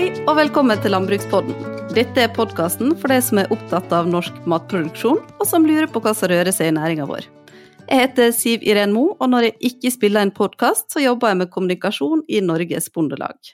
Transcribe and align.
Hei 0.00 0.14
og 0.24 0.38
velkommen 0.38 0.78
til 0.80 0.94
Landbrukspodden. 0.94 1.50
Dette 1.92 2.22
er 2.22 2.30
podkasten 2.32 2.94
for 2.96 3.12
de 3.12 3.18
som 3.20 3.36
er 3.42 3.50
opptatt 3.52 3.90
av 3.92 4.06
norsk 4.08 4.32
matproduksjon, 4.48 5.18
og 5.20 5.42
som 5.44 5.66
lurer 5.68 5.90
på 5.92 6.00
hva 6.00 6.14
som 6.16 6.30
rører 6.30 6.48
seg 6.56 6.70
i 6.70 6.72
næringa 6.72 7.04
vår. 7.04 7.26
Jeg 7.82 8.00
heter 8.00 8.32
Siv 8.32 8.64
Iren 8.64 8.94
Mo, 8.96 9.10
og 9.20 9.28
når 9.28 9.50
jeg 9.50 9.68
ikke 9.68 9.92
spiller 9.92 10.24
en 10.24 10.32
podkast, 10.32 10.86
så 10.88 11.02
jobber 11.04 11.34
jeg 11.34 11.40
med 11.42 11.50
kommunikasjon 11.52 12.24
i 12.32 12.40
Norges 12.40 12.88
Bondelag. 12.94 13.52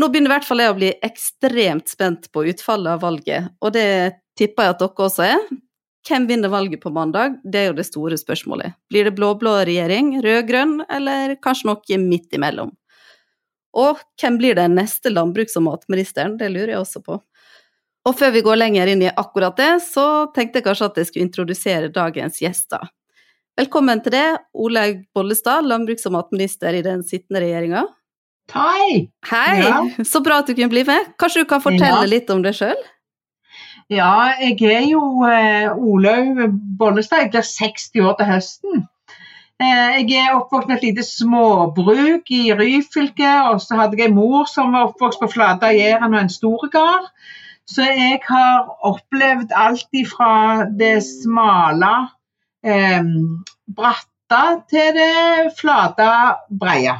Nå 0.00 0.08
begynner 0.08 0.32
i 0.32 0.34
hvert 0.38 0.48
fall 0.48 0.64
jeg 0.64 0.72
å 0.72 0.78
bli 0.80 0.90
ekstremt 1.10 1.92
spent 1.92 2.32
på 2.32 2.46
utfallet 2.48 2.94
av 2.96 3.04
valget, 3.04 3.52
og 3.60 3.76
det 3.76 3.86
tipper 4.40 4.64
jeg 4.70 4.78
at 4.78 4.82
dere 4.86 5.08
også 5.10 5.28
er. 5.28 5.46
Hvem 6.08 6.32
vinner 6.32 6.56
valget 6.56 6.80
på 6.80 6.96
mandag, 6.96 7.36
det 7.44 7.66
er 7.66 7.72
jo 7.74 7.78
det 7.82 7.90
store 7.90 8.16
spørsmålet. 8.16 8.80
Blir 8.88 9.04
det 9.04 9.16
blå-blå 9.20 9.58
regjering, 9.68 10.22
rød-grønn, 10.24 10.78
eller 10.88 11.36
kanskje 11.44 11.74
noe 11.74 12.04
midt 12.08 12.32
imellom? 12.32 12.72
Og 13.76 13.98
hvem 14.20 14.38
blir 14.40 14.54
den 14.56 14.74
neste 14.78 15.10
landbruks- 15.12 15.56
og 15.56 15.62
matministeren, 15.66 16.36
det 16.38 16.50
lurer 16.50 16.68
jeg 16.74 16.78
også 16.82 17.02
på. 17.04 17.20
Og 18.08 18.14
før 18.16 18.30
vi 18.32 18.40
går 18.42 18.56
lenger 18.56 18.86
inn 18.88 19.02
i 19.04 19.10
akkurat 19.10 19.56
det, 19.56 19.82
så 19.84 20.32
tenkte 20.34 20.58
jeg 20.58 20.64
kanskje 20.64 20.86
at 20.88 20.96
jeg 20.96 21.06
skulle 21.10 21.26
introdusere 21.26 21.90
dagens 21.92 22.38
gjester. 22.40 22.88
Velkommen 23.58 24.00
til 24.04 24.12
det, 24.14 24.26
Olaug 24.54 25.02
Bollestad, 25.14 25.64
landbruks- 25.66 26.06
og 26.06 26.12
matminister 26.14 26.72
i 26.78 26.82
den 26.82 27.02
sittende 27.02 27.42
regjeringa. 27.42 27.84
Hei! 28.54 29.10
Hei, 29.28 29.58
Ja. 29.60 29.82
så 30.04 30.22
bra 30.24 30.38
at 30.38 30.46
du 30.46 30.54
kunne 30.54 30.70
bli 30.72 30.84
med. 30.84 31.12
Kanskje 31.18 31.42
du 31.42 31.44
kan 31.50 31.60
fortelle 31.60 32.00
Ja. 32.00 32.06
litt 32.06 32.30
om 32.30 32.40
deg 32.42 32.54
sjøl? 32.54 32.76
Ja, 33.90 34.32
jeg 34.40 34.62
er 34.62 34.86
jo 34.88 35.00
eh, 35.24 35.68
Olaug 35.76 36.38
Bollestad. 36.78 37.18
Jeg 37.24 37.30
blir 37.32 37.42
60 37.42 38.00
år 38.04 38.16
til 38.18 38.26
høsten. 38.26 38.88
Eh, 39.58 40.04
jeg 40.06 40.20
er 40.22 40.36
oppvokst 40.36 40.68
med 40.70 40.76
et 40.76 40.84
lite 40.86 41.02
småbruk 41.02 42.30
i 42.30 42.52
Ryfylke, 42.54 43.30
og 43.50 43.58
så 43.64 43.74
hadde 43.80 43.98
jeg 43.98 44.12
en 44.12 44.14
mor 44.14 44.46
som 44.46 44.70
var 44.76 44.92
oppvokst 44.92 45.18
på 45.18 45.30
Flata 45.32 45.72
Jæren 45.74 46.14
og 46.14 46.20
en 46.20 46.30
stor 46.30 46.68
gard. 46.70 47.08
Så 47.66 47.82
jeg 47.82 48.20
har 48.28 48.68
opplevd 48.86 49.50
alt 49.56 49.90
ifra 49.92 50.68
det 50.78 51.02
smale, 51.02 51.90
eh, 52.64 53.10
bratte 53.76 54.44
til 54.70 54.94
det 54.94 55.52
flate, 55.58 56.10
breie. 56.60 56.96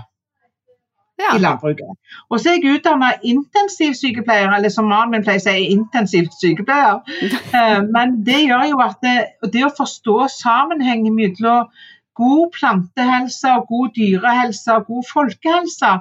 Ja. 1.19 1.37
i 1.37 1.41
landbruket. 1.43 1.97
Og 2.31 2.39
så 2.41 2.53
er 2.53 2.61
jeg 2.63 2.77
utdanna 2.79 3.09
intensivsykepleier, 3.27 4.53
eller 4.55 4.71
som 4.71 4.87
mannen 4.87 5.17
min 5.17 5.25
pleier 5.27 5.41
å 5.41 5.47
si, 5.49 5.71
intensivsykepleier. 5.75 7.01
Eh, 7.59 7.81
Men 7.91 8.21
det 8.27 8.45
gjør 8.45 8.69
jo 8.71 8.79
at 8.85 8.99
det, 9.03 9.17
det 9.53 9.65
å 9.67 9.75
forstå 9.75 10.29
sammenhengen 10.31 11.17
mellom 11.17 11.67
god 12.19 12.51
plantehelse, 12.59 13.55
og 13.55 13.69
god 13.71 13.95
dyrehelse 13.97 14.75
og 14.75 14.91
god 14.91 15.07
folkehelse, 15.13 15.93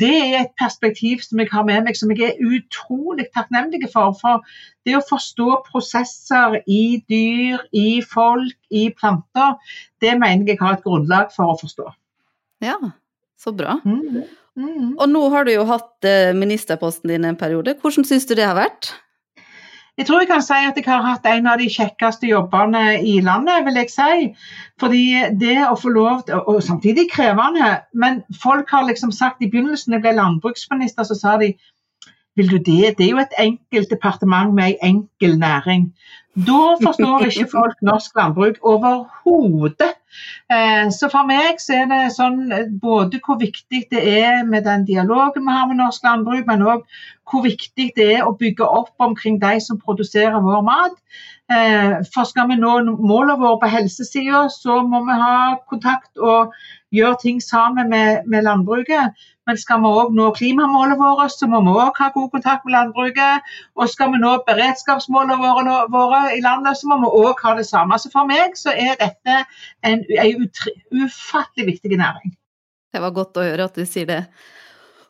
det 0.00 0.16
er 0.20 0.42
et 0.42 0.52
perspektiv 0.60 1.22
som 1.24 1.40
jeg 1.40 1.48
har 1.52 1.64
med 1.64 1.86
meg 1.86 1.96
som 1.96 2.10
jeg 2.12 2.34
er 2.34 2.42
utrolig 2.44 3.24
takknemlig 3.32 3.88
for. 3.92 4.12
For 4.20 4.44
det 4.84 4.98
å 4.98 5.04
forstå 5.08 5.62
prosesser 5.70 6.58
i 6.68 7.00
dyr, 7.08 7.64
i 7.72 8.02
folk, 8.04 8.58
i 8.68 8.88
planter, 8.92 9.56
det 10.04 10.18
mener 10.20 10.52
jeg 10.52 10.60
har 10.60 10.76
et 10.76 10.84
grunnlag 10.84 11.32
for 11.36 11.54
å 11.54 11.58
forstå. 11.60 11.88
ja, 12.64 12.76
så 13.38 13.54
bra. 13.54 13.78
Mm. 13.84 14.26
Mm. 14.58 14.94
Og 14.98 15.06
nå 15.08 15.20
har 15.30 15.46
du 15.46 15.52
jo 15.52 15.64
hatt 15.68 16.04
eh, 16.04 16.34
ministerposten 16.34 17.12
din 17.12 17.24
en 17.24 17.38
periode. 17.38 17.76
Hvordan 17.78 18.04
syns 18.04 18.26
du 18.26 18.34
det 18.34 18.48
har 18.48 18.58
vært? 18.58 18.90
Jeg 19.98 20.06
tror 20.06 20.20
jeg 20.20 20.28
kan 20.30 20.42
si 20.42 20.58
at 20.62 20.76
jeg 20.78 20.84
har 20.86 21.02
hatt 21.02 21.24
en 21.26 21.48
av 21.50 21.58
de 21.58 21.66
kjekkeste 21.74 22.28
jobbene 22.30 22.82
i 23.02 23.16
landet, 23.20 23.64
vil 23.66 23.80
jeg 23.80 23.90
si. 23.90 24.28
Fordi 24.78 25.02
det 25.40 25.56
å 25.66 25.74
få 25.74 25.90
lov 25.90 26.20
til, 26.28 26.38
og 26.38 26.62
samtidig 26.62 27.08
krevende, 27.10 27.72
men 27.94 28.20
folk 28.42 28.70
har 28.70 28.86
liksom 28.86 29.10
sagt 29.12 29.42
i 29.42 29.50
begynnelsen, 29.50 29.96
jeg 29.96 30.04
ble 30.04 30.14
landbruksminister, 30.20 31.08
så 31.08 31.18
sa 31.18 31.34
de 31.42 31.50
vil 32.38 32.50
du 32.52 32.58
det? 32.62 32.94
Det 32.98 33.08
er 33.08 33.10
jo 33.10 33.24
et 33.24 33.34
enkelt 33.42 33.90
departement 33.90 34.54
med 34.54 34.76
en 34.76 34.94
enkel 34.94 35.34
næring. 35.38 35.88
Da 36.46 36.76
forstår 36.78 37.24
ikke 37.26 37.48
folk 37.50 37.80
norsk 37.82 38.14
landbruk 38.18 38.58
overhodet. 38.62 39.94
Eh, 40.52 40.86
så 40.94 41.08
for 41.10 41.26
meg 41.28 41.58
så 41.62 41.80
er 41.80 41.88
det 41.90 42.00
sånn 42.14 42.52
eh, 42.54 42.68
både 42.82 43.18
hvor 43.24 43.40
viktig 43.40 43.80
det 43.90 44.02
er 44.20 44.44
med 44.46 44.66
den 44.68 44.84
dialogen 44.88 45.46
vi 45.46 45.56
har 45.56 45.66
med 45.70 45.80
norsk 45.80 46.06
landbruk, 46.06 46.46
men 46.46 46.62
òg 46.62 46.84
hvor 47.28 47.44
viktig 47.44 47.90
det 47.96 48.06
er 48.18 48.28
å 48.28 48.36
bygge 48.38 48.64
opp 48.64 48.94
omkring 49.02 49.40
de 49.42 49.58
som 49.64 49.80
produserer 49.82 50.38
vår 50.44 50.62
mat. 50.68 50.96
Eh, 51.50 51.98
For 52.14 52.28
skal 52.28 52.48
vi 52.52 52.60
nå 52.60 52.76
målene 52.86 53.38
våre 53.40 53.58
på 53.62 53.72
helsesida, 53.72 54.46
så 54.52 54.82
må 54.86 55.02
vi 55.08 55.18
ha 55.18 55.36
kontakt 55.68 56.20
og 56.20 56.54
gjøre 56.94 57.18
ting 57.22 57.40
sammen 57.42 57.90
med, 57.92 58.24
med 58.26 58.46
landbruket. 58.46 59.16
Men 59.48 59.56
skal 59.60 59.80
vi 59.80 59.92
òg 60.00 60.12
nå 60.16 60.28
klimamålene 60.36 60.98
våre, 61.00 61.28
så 61.32 61.48
må 61.48 61.60
vi 61.64 61.72
òg 61.80 62.00
ha 62.00 62.10
god 62.14 62.28
kontakt 62.34 62.66
med 62.66 62.76
landbruket. 62.76 63.48
Og 63.76 63.88
skal 63.92 64.12
vi 64.12 64.20
nå 64.22 64.34
beredskapsmålene 64.48 65.38
våre, 65.40 65.78
våre 65.92 66.22
i 66.36 66.42
landet, 66.44 66.80
så 66.80 66.90
må 66.90 67.00
vi 67.04 67.12
òg 67.22 67.40
ha 67.44 67.56
det 67.58 67.66
samme. 67.68 67.98
Så 68.00 68.12
for 68.12 68.28
meg 68.28 68.58
så 68.60 68.74
er 68.76 68.98
dette 69.00 69.40
en, 69.88 70.04
en 70.04 70.46
ufattelig 71.04 71.74
viktig 71.74 71.96
næring. 71.96 72.36
Det 72.92 73.04
var 73.04 73.16
godt 73.16 73.40
å 73.40 73.44
høre 73.44 73.68
at 73.68 73.76
du 73.76 73.84
sier 73.88 74.08
det. 74.08 74.22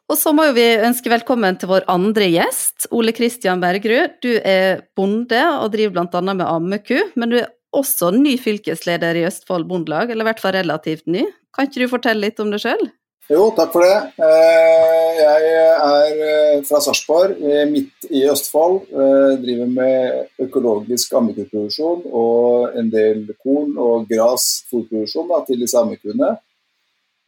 Og 0.08 0.16
så 0.16 0.32
må 0.32 0.46
vi 0.56 0.64
ønske 0.80 1.10
velkommen 1.12 1.58
til 1.60 1.68
vår 1.68 1.84
andre 1.92 2.30
gjest, 2.30 2.86
Ole 2.96 3.12
Kristian 3.12 3.60
Bergerud. 3.60 4.14
Du 4.24 4.30
er 4.40 4.86
bonde 4.96 5.42
og 5.58 5.74
driver 5.74 5.98
bl.a. 5.98 6.22
med 6.30 6.46
ammeku, 6.46 6.96
men 7.20 7.34
du 7.34 7.36
er 7.42 7.50
også 7.76 8.12
ny 8.14 8.36
fylkesleder 8.40 9.18
i 9.18 9.26
Østfold 9.28 9.68
Bondelag, 9.68 10.10
eller 10.10 10.24
i 10.24 10.30
hvert 10.30 10.40
fall 10.40 10.56
relativt 10.56 11.06
ny. 11.06 11.26
Kan 11.54 11.68
ikke 11.68 11.84
du 11.84 11.92
fortelle 11.92 12.24
litt 12.24 12.40
om 12.40 12.52
deg 12.52 12.62
sjøl? 12.64 12.88
Jo, 13.28 13.50
takk 13.52 13.74
for 13.74 13.84
det. 13.84 13.96
Eh, 14.24 15.08
Jeg 15.18 15.48
er 15.52 16.20
eh, 16.24 16.60
fra 16.64 16.80
Sarpsborg, 16.80 17.34
eh, 17.44 17.66
midt 17.68 18.06
i 18.08 18.22
Østfold. 18.30 18.86
Jeg 18.88 19.40
Driver 19.42 19.72
med 19.74 20.44
økologisk 20.46 21.12
ammekuproduksjon 21.18 22.06
og 22.08 22.78
en 22.78 22.88
del 22.92 23.26
korn 23.42 23.74
og 23.76 24.08
gras 24.08 24.46
fôrproduksjon 24.70 25.34
til 25.48 25.60
de 25.60 25.68
ammekuene. 25.82 26.30
Eh, 26.30 26.47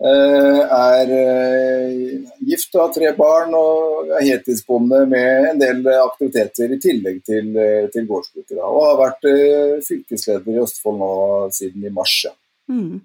Er 0.00 1.10
eh, 1.12 2.22
gift 2.48 2.72
og 2.72 2.86
har 2.86 2.92
tre 2.94 3.10
barn 3.18 3.52
og 3.52 4.08
er 4.16 4.24
heltidsbonde 4.30 5.02
med 5.10 5.50
en 5.50 5.60
del 5.60 5.82
aktiviteter 5.92 6.72
i 6.72 6.78
tillegg 6.80 7.18
til, 7.26 7.50
eh, 7.60 7.84
til 7.92 8.08
gårdsbruket. 8.08 8.56
Og 8.64 8.80
har 8.86 8.96
vært 9.02 9.28
eh, 9.28 9.76
fylkesleder 9.84 10.56
i 10.56 10.62
Østfold 10.62 11.00
nå 11.02 11.12
siden 11.52 11.84
i 11.84 11.92
mars. 11.92 12.16
Ja. 12.24 12.32
Mm. 12.72 13.02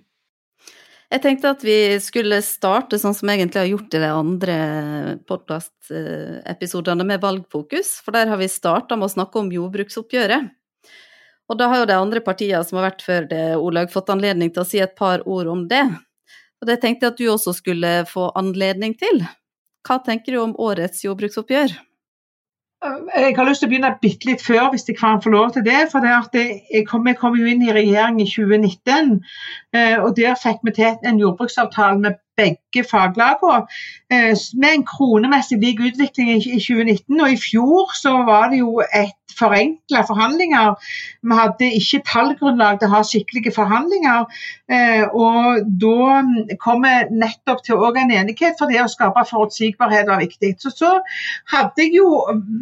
Jeg 1.11 1.22
tenkte 1.22 1.51
at 1.51 1.61
vi 1.67 1.78
skulle 2.01 2.39
starte 2.44 2.97
sånn 3.00 3.13
som 3.16 3.29
jeg 3.29 3.44
egentlig 3.44 3.61
har 3.61 3.69
gjort 3.69 3.94
i 3.94 4.01
de 4.01 4.13
andre 4.16 4.55
podkastepisodene, 5.29 7.05
med 7.05 7.22
valgfokus. 7.22 8.00
For 8.03 8.16
der 8.16 8.31
har 8.31 8.39
vi 8.39 8.50
starta 8.51 8.97
med 8.97 9.11
å 9.11 9.16
snakke 9.17 9.44
om 9.44 9.51
jordbruksoppgjøret. 9.53 10.50
Og 11.45 11.59
da 11.59 11.67
har 11.69 11.84
jo 11.84 11.91
de 11.91 12.00
andre 12.00 12.23
partiene 12.25 12.63
som 12.66 12.79
har 12.79 12.88
vært 12.88 13.05
før 13.05 13.28
det, 13.29 13.45
Olaug, 13.59 13.91
fått 13.94 14.09
anledning 14.16 14.50
til 14.55 14.63
å 14.63 14.67
si 14.67 14.81
et 14.81 14.95
par 14.97 15.22
ord 15.29 15.51
om 15.51 15.67
det. 15.69 15.84
Og 16.61 16.69
det 16.69 16.79
tenkte 16.81 17.05
jeg 17.05 17.13
at 17.13 17.19
du 17.19 17.25
også 17.31 17.53
skulle 17.57 17.97
få 18.09 18.29
anledning 18.39 18.95
til. 18.99 19.25
Hva 19.85 19.99
tenker 20.05 20.33
du 20.33 20.41
om 20.41 20.55
årets 20.61 21.03
jordbruksoppgjør? 21.05 21.75
Jeg 22.85 23.33
har 23.38 23.47
lyst 23.47 23.63
til 23.63 23.69
å 23.69 23.71
begynne 23.71 23.91
bitte 24.01 24.27
litt 24.29 24.43
før, 24.45 24.67
hvis 24.73 24.85
jeg 24.89 24.97
kan 24.99 25.21
få 25.23 25.31
lov 25.33 25.53
til 25.55 25.63
det. 25.66 25.88
for 25.91 25.99
det 26.05 26.11
jeg 26.73 26.85
kom, 26.88 27.07
Jeg 27.07 27.17
kom 27.17 27.38
jo 27.39 27.45
inn 27.45 27.63
i 27.63 27.73
regjering 27.73 28.21
i 28.21 28.27
2019, 28.29 29.23
eh, 29.73 29.97
og 30.03 30.16
der 30.17 30.35
fikk 30.35 30.61
vi 30.63 30.71
til 30.71 30.97
en 31.03 31.19
jordbruksavtale 31.19 31.99
med 31.99 32.13
begge 32.38 32.84
faglagene. 32.91 33.66
eh, 34.12 34.35
Med 34.62 34.72
en 34.73 34.85
kronemessig 34.85 35.59
lik 35.62 35.79
utvikling 35.79 36.29
i 36.35 36.38
i 36.56 36.59
2019. 36.59 37.22
Og 37.22 37.31
i 37.31 37.38
fjor 37.38 37.94
så 37.96 38.18
var 38.25 38.50
det 38.50 38.59
jo 38.59 38.81
et 38.94 39.13
forenkla 39.40 40.01
forhandlinger. 40.07 40.75
Vi 41.23 41.35
hadde 41.40 41.69
ikke 41.79 42.01
tallgrunnlag 42.07 42.79
til 42.79 42.88
å 42.88 42.94
ha 42.96 43.01
skikkelige 43.03 43.51
forhandlinger. 43.56 44.25
eh, 44.69 45.03
Og 45.12 45.66
da 45.81 46.22
mm, 46.22 46.56
kom 46.63 46.84
vi 46.85 46.94
nettopp 47.23 47.64
til 47.66 47.76
òg 47.76 47.97
en 47.99 48.11
enighet, 48.11 48.55
for 48.59 48.72
det 48.72 48.81
å 48.84 48.88
skape 48.91 49.26
forutsigbarhet 49.29 50.08
var 50.08 50.23
viktig. 50.23 50.55
Så, 50.59 50.72
så 50.72 50.91
hadde 51.52 51.84
jeg 51.84 51.97
jo 51.97 52.09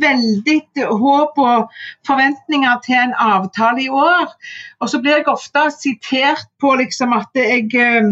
veldig 0.02 0.60
håp 1.04 1.38
og 1.38 1.70
forventninger 2.08 2.80
til 2.86 3.00
en 3.04 3.14
avtale 3.20 3.86
i 3.86 3.90
år. 3.90 4.34
Og 4.82 4.90
så 4.90 5.02
blir 5.02 5.20
jeg 5.20 5.28
ofte 5.28 5.68
sitert 5.78 6.48
på 6.62 6.74
liksom 6.82 7.14
at 7.14 7.30
jeg, 7.38 7.70
eh, 7.76 8.10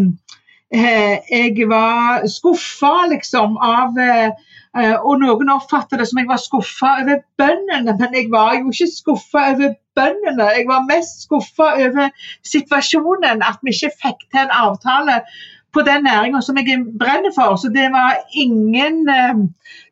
jeg 0.72 1.68
var 1.68 2.28
skuffa 2.32 3.08
liksom 3.12 3.58
av 3.60 3.98
eh, 4.00 4.32
eh, 4.78 4.96
Og 5.04 5.20
noen 5.20 5.52
oppfatter 5.52 6.00
det 6.00 6.08
som 6.08 6.22
jeg 6.22 6.30
var 6.30 6.40
skuffa 6.40 6.94
over 7.04 7.24
bøndene, 7.38 7.98
men 8.00 8.16
jeg 8.16 8.30
var 8.32 8.56
jo 8.56 8.72
ikke 8.72 8.88
skuffa 8.88 9.48
over 9.52 9.74
bøndene. 10.00 10.52
Jeg 10.56 10.68
var 10.70 10.88
mest 10.88 11.26
skuffa 11.26 11.74
over 11.88 12.14
situasjonen, 12.48 13.44
at 13.44 13.60
vi 13.64 13.76
ikke 13.76 13.92
fikk 14.06 14.30
til 14.32 14.46
en 14.46 14.56
avtale 14.62 15.20
på 15.74 15.84
den 15.88 16.04
næringa 16.04 16.42
som 16.42 16.58
jeg 16.58 16.80
brenner 17.00 17.32
for. 17.36 17.56
Så 17.56 17.68
det 17.76 17.92
var 17.92 18.24
ingen 18.36 19.10
eh, 19.10 19.44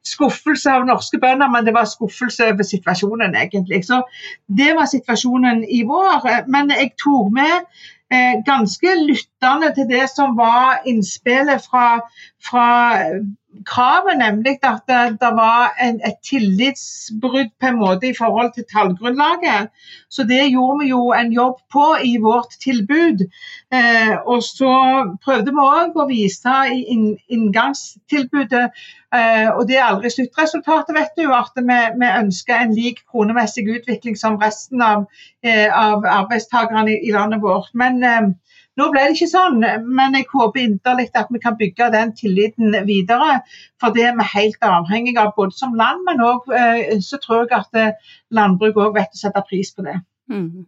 skuffelse 0.08 0.72
av 0.72 0.88
norske 0.88 1.20
bønder, 1.20 1.52
men 1.52 1.68
det 1.68 1.76
var 1.76 1.88
skuffelse 1.88 2.52
over 2.54 2.64
situasjonen, 2.64 3.36
egentlig. 3.36 3.84
Så 3.86 4.02
det 4.48 4.76
var 4.76 4.88
situasjonen 4.88 5.64
i 5.64 5.84
vår. 5.88 6.28
Men 6.48 6.72
jeg 6.76 6.96
tok 7.04 7.32
med 7.36 7.56
eh, 7.60 7.98
ganske 8.46 8.94
lyttende 9.06 9.74
til 9.76 9.86
det 9.90 10.08
som 10.10 10.38
var 10.38 10.82
innspillet 10.90 11.62
fra, 11.66 12.00
fra 12.42 12.70
kravet, 13.66 14.18
nemlig 14.18 14.60
at 14.64 14.84
det, 15.22 15.30
var 15.36 15.74
en, 15.82 16.00
et 16.06 16.18
tillitsbrudd 16.30 17.50
på 17.60 17.68
en 17.68 17.80
måte 17.80 18.10
i 18.10 18.18
forhold 18.18 18.54
til 18.54 18.66
tallgrunnlaget. 18.74 19.70
Så 20.10 20.24
det 20.24 20.52
gjorde 20.52 20.84
vi 20.84 20.90
jo 20.90 21.02
en 21.12 21.32
jobb 21.34 21.58
på 21.74 21.86
i 22.04 22.18
vårt 22.22 22.54
tilbud. 22.64 23.26
Eh, 23.74 24.16
og 24.26 24.44
så 24.44 24.74
prøvde 25.26 25.54
vi 25.56 25.66
òg 25.66 25.98
å 25.98 26.08
vise 26.10 26.56
i 26.74 26.84
inn, 26.94 27.08
inngangstilbudet, 27.30 28.70
eh, 29.16 29.50
og 29.50 29.66
det 29.70 29.80
er 29.80 29.88
aldri 29.88 30.14
sluttresultatet, 30.14 30.96
vet 30.98 31.18
du, 31.18 31.26
at 31.34 31.58
vi, 31.58 31.80
vi 32.02 32.12
ønsker 32.22 32.58
en 32.58 32.76
lik 32.78 33.04
kronemessig 33.12 33.66
utvikling 33.80 34.18
som 34.18 34.38
resten 34.42 34.82
av, 34.86 35.08
eh, 35.44 35.68
av 35.74 36.06
arbeidstakerne 36.06 36.94
i, 36.94 37.02
i, 37.10 37.14
landet 37.18 37.42
vårt. 37.42 37.74
Men 37.74 38.04
eh, 38.04 38.30
nå 38.80 38.88
ble 38.94 39.04
det 39.06 39.16
ikke 39.18 39.30
sånn, 39.32 39.60
men 39.86 40.18
jeg 40.18 40.28
håper 40.32 40.64
inderlig 40.64 41.10
at 41.20 41.30
vi 41.34 41.42
kan 41.44 41.58
bygge 41.60 41.92
den 41.94 42.14
tilliten 42.18 42.76
videre. 42.88 43.40
For 43.82 43.96
det 43.96 44.08
er 44.10 44.18
vi 44.18 44.28
helt 44.34 44.66
avhengige 44.66 45.24
av 45.24 45.36
både 45.38 45.58
som 45.58 45.78
land, 45.80 46.06
men 46.08 46.24
òg 46.24 46.50
eh, 46.56 46.98
så 47.04 47.20
tror 47.24 47.46
jeg 47.46 47.56
at 47.60 47.80
eh, 47.80 48.12
landbruket 48.36 48.84
òg 48.88 49.00
vet 49.00 49.16
å 49.16 49.22
sette 49.22 49.46
pris 49.50 49.74
på 49.76 49.86
det. 49.88 49.98
Mm. 50.32 50.68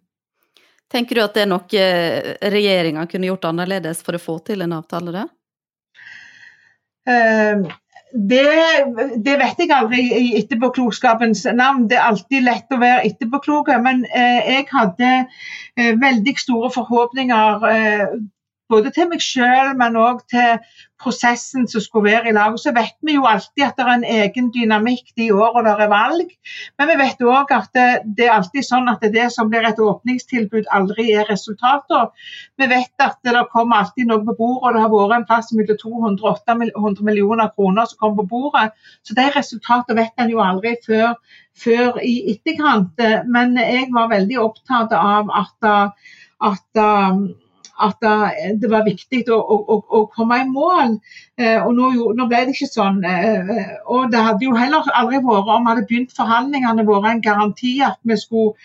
Tenker 0.92 1.16
du 1.16 1.24
at 1.24 1.38
det 1.38 1.46
er 1.46 1.52
noe 1.52 1.84
eh, 1.84 2.34
regjeringa 2.52 3.06
kunne 3.12 3.30
gjort 3.30 3.48
annerledes 3.48 4.04
for 4.04 4.18
å 4.18 4.22
få 4.22 4.40
til 4.52 4.66
en 4.66 4.76
avtale 4.76 5.16
da? 5.16 5.28
Uh, 7.08 7.64
det, 8.14 8.44
det, 9.26 9.38
vet 9.40 9.62
jeg 9.62 9.72
aldri 9.76 10.02
i 10.18 10.34
etterpåklokskapens 10.40 11.46
navn. 11.56 11.88
Det 11.90 11.98
er 11.98 12.10
alltid 12.10 12.46
lett 12.46 12.74
å 12.74 12.80
være 12.82 13.06
etterpåklok, 13.08 13.72
men 13.84 14.04
eh, 14.10 14.52
jeg 14.58 14.68
hadde 14.72 15.12
eh, 15.22 15.94
veldig 16.02 16.36
store 16.40 16.72
forhåpninger 16.76 17.68
eh, 17.72 18.16
både 18.72 18.94
til 18.96 19.10
meg 19.12 19.22
selv, 19.24 19.76
men 19.80 20.00
òg 20.00 20.24
til 20.32 20.62
prosessen 21.02 21.68
som 21.70 21.82
skulle 21.82 22.12
være 22.12 22.30
i 22.30 22.36
lag. 22.36 22.56
Så 22.60 22.74
vet 22.76 22.96
vi 23.06 23.16
jo 23.18 23.26
alltid 23.30 23.66
at 23.66 23.78
det 23.78 23.86
er 23.86 23.94
en 23.94 24.06
egen 24.18 24.50
dynamikk 24.54 25.14
de 25.18 25.30
årene 25.34 25.74
det 25.78 25.86
er 25.86 25.92
valg. 25.92 26.32
Men 26.80 26.92
vi 26.92 26.98
vet 27.02 27.24
òg 27.26 27.54
at 27.56 27.70
det, 27.78 27.88
det, 28.18 28.28
er 28.28 28.36
alltid 28.38 28.68
sånn 28.68 28.90
at 28.92 29.04
det 29.16 29.28
som 29.34 29.50
blir 29.52 29.66
et 29.68 29.82
åpningstilbud, 29.82 30.70
aldri 30.78 31.10
er 31.18 31.30
resultater. 31.30 32.10
Vi 32.60 32.70
vet 32.72 33.06
at 33.06 33.20
det 33.26 33.46
kommer 33.54 33.82
alltid 33.82 34.10
noe 34.10 34.24
på 34.28 34.38
bordet, 34.38 34.62
og 34.62 34.78
det 34.78 34.86
har 34.86 34.94
vært 34.94 35.18
en 35.20 35.28
plass 35.30 35.52
mellom 35.58 35.82
200 35.84 36.26
og 36.26 36.42
800 36.46 37.06
millioner 37.08 37.54
kroner 37.56 37.90
som 37.90 38.02
kommer 38.02 38.24
på 38.24 38.30
bordet. 38.36 38.72
Så 39.08 39.18
de 39.18 39.30
resultatene 39.36 40.02
vet 40.02 40.22
en 40.22 40.34
jo 40.34 40.42
aldri 40.44 40.76
før, 40.86 41.16
før 41.58 42.02
i 42.06 42.18
etterkant. 42.36 43.02
Men 43.28 43.58
jeg 43.60 43.90
var 43.96 44.12
veldig 44.14 44.42
opptatt 44.44 44.94
av 44.98 45.32
at, 45.42 45.72
at 46.52 46.84
at 47.88 48.06
det 48.62 48.70
var 48.72 48.86
viktig 48.86 49.24
å, 49.34 49.40
å, 49.40 49.80
å 49.82 50.04
komme 50.14 50.42
i 50.44 50.48
mål. 50.50 50.98
Eh, 51.40 51.58
og 51.62 51.74
nå, 51.78 51.92
nå, 52.18 52.28
ble 52.30 52.46
det 52.48 52.56
ikke 52.56 52.70
sånn. 52.72 53.02
Og 53.88 54.12
det 54.14 54.22
hadde 54.28 54.48
jo 54.48 54.56
heller 54.58 54.88
aldri 54.98 55.24
vært, 55.26 55.52
om 55.56 55.66
vi 55.66 55.74
hadde 55.74 55.88
begynt 55.90 56.16
forhandlingene, 56.18 56.88
vært 56.88 57.12
en 57.12 57.26
garanti 57.26 57.76
at 57.86 58.00
vi 58.08 58.18
skulle 58.20 58.56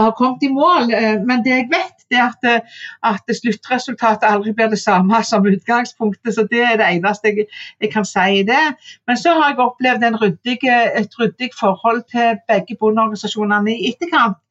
ha 0.00 0.10
kommet 0.16 0.42
i 0.42 0.48
mål. 0.48 0.92
Eh, 0.92 1.18
men 1.26 1.42
det 1.44 1.52
jeg 1.52 1.68
vet, 1.72 2.04
det 2.10 2.18
er 2.18 2.30
at, 2.30 2.68
at 3.08 3.34
sluttresultatet 3.36 4.28
aldri 4.28 4.54
blir 4.56 4.70
det 4.72 4.80
samme 4.80 5.22
som 5.30 5.46
utgangspunktet. 5.46 6.34
Så 6.34 6.46
det 6.50 6.62
er 6.66 6.78
det 6.80 6.88
eneste 6.88 7.32
jeg, 7.32 7.48
jeg 7.80 7.92
kan 7.92 8.08
si 8.08 8.28
i 8.40 8.46
det. 8.48 8.62
Men 9.06 9.20
så 9.20 9.36
har 9.38 9.52
jeg 9.52 9.60
opplevd 9.66 10.08
ryddig, 10.22 10.58
et 11.02 11.18
ryddig 11.20 11.52
forhold 11.58 12.04
til 12.12 12.40
begge 12.48 12.78
bondeorganisasjonene 12.80 13.76
i 13.76 13.92
etterkant. 13.92 14.41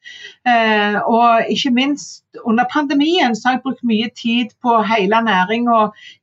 Eh, 0.48 0.98
og 1.06 1.52
ikke 1.54 1.72
minst 1.76 2.24
under 2.46 2.66
pandemien 2.72 3.36
så 3.36 3.48
har 3.48 3.56
jeg 3.58 3.64
brukt 3.66 3.84
mye 3.86 4.10
tid 4.18 4.54
på 4.64 4.78
hele 4.88 5.20
næringa 5.26 5.80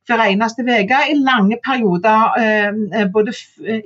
hver 0.09 0.23
eneste 0.25 0.65
uke 0.65 1.01
i 1.13 1.17
lange 1.21 1.59
perioder, 1.67 2.23
eh, 2.41 3.05
både 3.13 3.35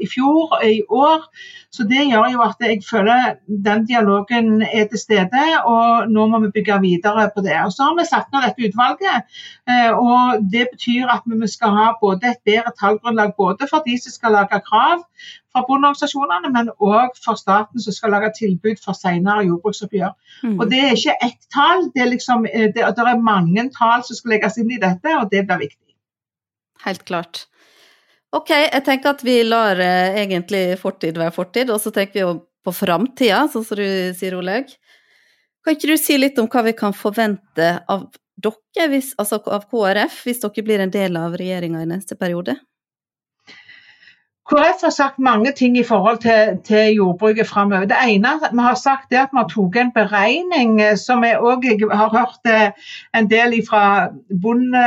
i 0.04 0.06
fjor 0.14 0.54
og 0.56 0.64
i 0.66 0.80
år. 0.88 1.26
Så 1.72 1.84
det 1.88 2.06
gjør 2.10 2.30
jo 2.32 2.42
at 2.44 2.56
jeg 2.60 2.82
føler 2.90 3.36
den 3.66 3.86
dialogen 3.86 4.62
er 4.62 4.86
til 4.86 5.00
stede, 5.00 5.44
og 5.64 6.10
nå 6.12 6.26
må 6.26 6.40
vi 6.44 6.52
bygge 6.56 6.80
videre 6.80 7.30
på 7.34 7.42
det. 7.46 7.56
Og 7.64 7.72
så 7.72 7.88
har 7.88 7.98
vi 7.98 8.06
satt 8.08 8.28
ned 8.32 8.46
dette 8.46 8.68
utvalget, 8.68 9.38
eh, 9.68 9.92
og 9.92 10.44
det 10.52 10.68
betyr 10.72 11.10
at 11.16 11.26
vi 11.26 11.48
skal 11.48 11.74
ha 11.78 11.86
både 12.00 12.32
et 12.32 12.42
bedre 12.46 12.72
tallgrunnlag 12.80 13.34
både 13.36 13.68
for 13.70 13.82
de 13.86 13.98
som 13.98 14.14
skal 14.14 14.36
lage 14.38 14.62
krav, 14.68 15.02
fra 15.52 15.62
bondeorganisasjonene, 15.68 16.50
men 16.54 16.70
òg 16.80 17.16
for 17.20 17.38
staten 17.40 17.82
som 17.84 17.94
skal 17.94 18.14
lage 18.14 18.32
tilbud 18.38 18.80
for 18.82 18.96
senere 18.96 19.44
jordbruksoppgjør. 19.48 20.14
Mm. 20.42 20.58
Og 20.58 20.68
Det 20.70 20.80
er 20.80 20.96
ikke 20.96 21.16
ett 21.28 21.40
tall, 21.54 21.88
det 21.94 22.04
er, 22.04 22.10
liksom, 22.14 22.46
eh, 22.48 22.68
det, 22.72 22.86
det 22.96 23.08
er 23.08 23.24
mange 23.24 23.68
tall 23.76 24.04
som 24.06 24.18
skal 24.18 24.36
legges 24.36 24.58
inn 24.62 24.72
i 24.72 24.80
dette, 24.82 25.16
og 25.18 25.28
det 25.32 25.44
blir 25.48 25.66
viktig. 25.66 25.96
Helt 26.86 27.04
klart. 27.08 27.46
Ok, 28.32 28.48
jeg 28.48 28.84
tenker 28.86 29.12
at 29.12 29.22
vi 29.26 29.42
lar 29.44 29.80
eh, 29.82 30.16
egentlig 30.22 30.64
fortid 30.80 31.20
være 31.20 31.36
fortid, 31.36 31.70
og 31.70 31.82
så 31.82 31.92
tenker 31.92 32.16
vi 32.16 32.24
jo 32.24 32.32
på 32.64 32.72
framtida, 32.72 33.44
sånn 33.52 33.66
som 33.66 33.78
du 33.78 33.86
sier, 34.16 34.38
Olaug. 34.38 34.70
Kan 35.62 35.76
ikke 35.76 35.92
du 35.92 35.98
si 36.00 36.16
litt 36.18 36.38
om 36.40 36.48
hva 36.50 36.64
vi 36.66 36.74
kan 36.78 36.94
forvente 36.96 37.68
av 37.90 38.08
dere, 38.42 38.88
hvis, 38.90 39.12
altså 39.20 39.38
av 39.52 39.66
KrF, 39.70 40.22
hvis 40.26 40.40
dere 40.42 40.64
blir 40.66 40.82
en 40.82 40.94
del 40.94 41.18
av 41.20 41.36
regjeringa 41.38 41.82
i 41.84 41.90
neste 41.90 42.16
periode? 42.18 42.56
KrF 44.50 44.80
har 44.82 44.90
sagt 44.90 45.18
mange 45.18 45.52
ting 45.52 45.78
i 45.78 45.84
forhold 45.84 46.18
til, 46.18 46.58
til 46.64 46.94
jordbruket 46.94 47.46
framover. 47.46 47.84
Det 47.84 47.96
ene 48.08 48.28
vi 48.52 48.58
har 48.58 48.74
sagt 48.74 49.12
er 49.12 49.22
at 49.22 49.30
vi 49.32 49.38
har 49.38 49.48
tatt 49.52 49.78
en 49.82 49.92
beregning 49.94 50.80
eh, 50.82 50.96
som 50.98 51.22
jeg 51.24 51.38
òg 51.38 51.62
har 51.92 52.10
hørt 52.16 52.50
eh, 52.50 52.90
en 53.14 53.30
del 53.30 53.54
fra 53.68 53.84
bonde, 54.42 54.82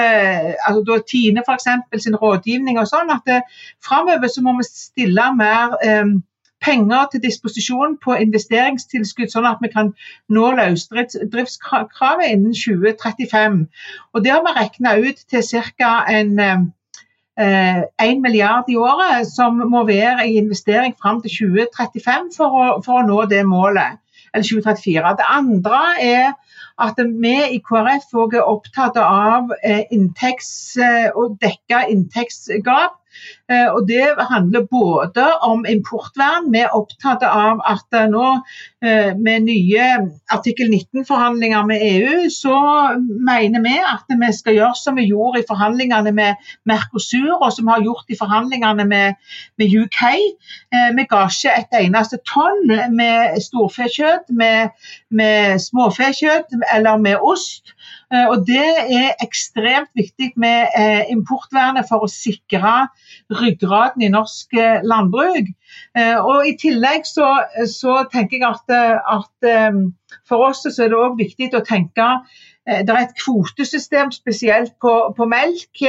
altså 0.68 1.00
Tine 1.12 1.44
f.eks. 1.48 1.72
sin 2.04 2.19
rådgivning 2.19 2.80
og 2.80 2.92
sånn, 2.92 3.16
at 3.16 3.31
eh, 3.31 3.48
framover 3.88 4.28
så 4.28 4.44
må 4.44 4.57
vi 4.60 4.68
stille 4.68 5.31
mer 5.40 5.80
um, 5.88 6.18
penger 6.66 7.08
til 7.12 7.24
disposisjon 7.24 7.96
på 8.04 8.19
investeringstilskudd, 8.28 9.31
sånn 9.31 9.48
at 9.48 9.63
vi 9.63 9.72
kan 9.72 9.94
nå 10.28 10.51
løsdriftskravet 10.60 12.28
innen 12.28 12.51
2035. 12.51 13.62
Og 14.13 14.24
Det 14.24 14.36
har 14.36 14.44
vi 14.44 14.58
regna 14.60 14.98
ut 15.00 15.30
til 15.31 15.63
ca. 15.80 16.01
en 16.12 16.74
1 17.38 17.86
eh, 18.00 18.20
milliard 18.22 18.70
i 18.72 18.78
året, 18.80 19.28
som 19.28 19.60
må 19.72 19.84
være 19.88 20.28
i 20.30 20.38
investering 20.40 20.96
fram 21.02 21.22
til 21.22 21.34
2035 21.52 22.32
for 22.38 22.56
å, 22.56 22.68
for 22.86 23.02
å 23.02 23.08
nå 23.08 23.26
det 23.32 23.44
målet. 23.48 24.00
Eller 24.34 24.48
2034. 24.48 25.16
Det 25.20 25.28
andre 25.32 25.82
er 26.04 26.34
at 26.84 27.00
vi 27.00 27.36
i 27.56 27.62
KrF 27.64 28.16
er 28.36 28.44
opptatt 28.44 29.00
av 29.00 29.52
eh, 29.64 29.84
inntekts, 29.96 30.78
eh, 30.80 31.10
å 31.16 31.30
dekke 31.40 31.86
inntektsgap 31.92 33.00
og 33.75 33.88
Det 33.88 34.05
handler 34.31 34.65
både 34.72 35.25
om 35.45 35.65
importvern. 35.69 36.51
Vi 36.53 36.63
er 36.63 36.74
opptatt 36.74 37.24
av 37.27 37.62
at 37.67 37.98
nå 38.10 38.25
eh, 38.86 39.12
med 39.17 39.45
nye 39.45 39.89
artikkel 40.34 40.72
19-forhandlinger 40.74 41.67
med 41.69 41.84
EU, 41.86 42.29
så 42.34 42.55
mener 43.29 43.63
vi 43.65 43.75
at 43.79 44.15
vi 44.22 44.31
skal 44.34 44.57
gjøre 44.57 44.79
som 44.79 44.98
vi 45.00 45.07
gjorde 45.10 45.41
i 45.41 45.48
forhandlingene 45.48 46.13
med 46.15 46.50
Mercosur, 46.65 47.36
og 47.39 47.51
som 47.53 47.67
vi 47.67 47.75
har 47.75 47.86
gjort 47.86 48.10
i 48.10 48.19
forhandlingene 48.19 48.88
med, 48.89 49.19
med 49.62 49.77
UK. 49.84 50.01
Eh, 50.74 50.89
vi 50.98 51.07
ga 51.10 51.25
ikke 51.29 51.55
et 51.60 51.79
eneste 51.84 52.22
tonn 52.27 52.65
med 52.95 53.38
storfekjøtt, 53.45 54.31
med, 54.41 54.74
med 55.10 55.62
småfekjøtt 55.62 56.57
eller 56.74 57.01
med 57.01 57.22
ost. 57.22 57.75
Og 58.12 58.44
Det 58.48 58.66
er 58.96 59.16
ekstremt 59.24 59.90
viktig 59.98 60.32
med 60.38 60.76
importvernet 61.10 61.88
for 61.90 62.06
å 62.06 62.12
sikre 62.12 62.86
ryggraden 63.34 64.04
i 64.06 64.12
norsk 64.14 64.58
eh, 64.60 64.82
landbruk. 64.86 65.52
Eh, 65.98 66.18
og 66.20 66.48
I 66.48 66.56
tillegg 66.62 67.08
så, 67.10 67.28
så 67.72 68.04
tenker 68.12 68.40
jeg 68.40 68.48
at, 68.48 68.76
at, 69.18 69.48
eh, 69.50 69.80
for 70.28 70.50
oss 70.50 70.66
er 70.70 70.92
det 70.92 71.00
òg 71.00 71.18
viktig 71.20 71.52
å 71.56 71.64
tenke 71.66 72.10
det 72.65 72.89
er 72.89 72.98
et 73.03 73.17
kvotesystem 73.19 74.10
spesielt 74.12 74.72
på, 74.81 74.91
på 75.17 75.25
melk 75.29 75.81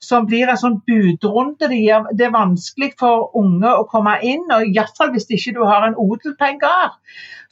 som 0.00 0.24
blir 0.28 0.48
en 0.48 0.60
sånn 0.60 0.78
budrunde. 0.88 1.68
Det, 1.68 1.76
gir, 1.76 2.06
det, 2.16 2.28
er 2.28 2.32
vanskelig 2.32 2.94
for 3.00 3.34
unge 3.36 3.68
å 3.68 3.84
komme 3.90 4.14
inn, 4.24 4.46
og 4.48 4.64
iallfall 4.70 5.12
hvis 5.12 5.28
ikke 5.28 5.52
du 5.58 5.60
har 5.68 5.84
en 5.84 5.98
odel 6.00 6.32
på 6.38 6.48
en 6.48 6.62
gard. 6.62 6.96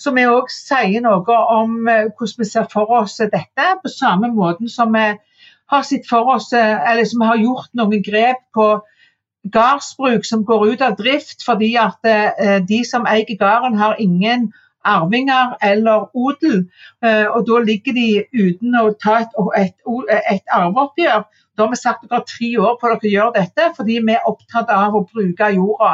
Så 0.00 0.14
vi 0.16 0.24
òg 0.24 0.48
sier 0.50 1.04
noe 1.04 1.36
om 1.52 1.76
hvordan 1.84 2.38
vi 2.40 2.48
ser 2.48 2.64
for 2.72 2.96
oss 3.02 3.18
dette, 3.20 3.68
på 3.82 3.92
samme 3.92 4.32
måte 4.32 4.72
som 4.72 4.96
vi 4.96 5.04
har 5.72 5.84
sett 5.88 6.08
for 6.08 6.32
oss, 6.32 6.48
eller 6.56 7.04
som 7.08 7.28
har 7.28 7.40
gjort 7.40 7.70
noen 7.76 8.02
grep 8.04 8.40
på 8.56 8.70
gardsbruk 9.42 10.24
som 10.24 10.44
går 10.44 10.66
ut 10.72 10.82
av 10.86 10.96
drift 10.98 11.42
fordi 11.46 11.74
at 11.80 12.06
eh, 12.06 12.60
de 12.62 12.82
som 12.86 13.08
eier 13.10 13.38
gården 13.38 13.78
har 13.80 13.98
ingen 13.98 14.52
arvinger 14.84 15.56
eller 15.62 16.08
odel, 16.14 16.64
eh, 17.04 17.26
og 17.26 17.46
da 17.48 17.60
ligger 17.62 17.96
de 17.96 18.08
uten 18.32 18.76
å 18.78 18.90
ta 19.02 19.20
et, 19.22 19.38
et, 19.58 19.76
et 20.34 20.54
arveoppgjør. 20.56 21.24
Da 21.56 21.66
har 21.66 21.72
vi 21.72 21.78
sagt 21.78 22.04
at 22.04 22.10
dere 22.10 22.20
har 22.20 22.28
tre 22.30 22.50
år 22.64 22.76
på 22.80 22.88
dere 22.88 23.08
å 23.08 23.12
gjøre 23.12 23.34
dette, 23.36 23.68
fordi 23.76 23.98
vi 24.00 24.16
er 24.16 24.28
opptatt 24.28 24.72
av 24.72 24.96
å 24.96 25.04
bruke 25.04 25.50
jorda. 25.52 25.92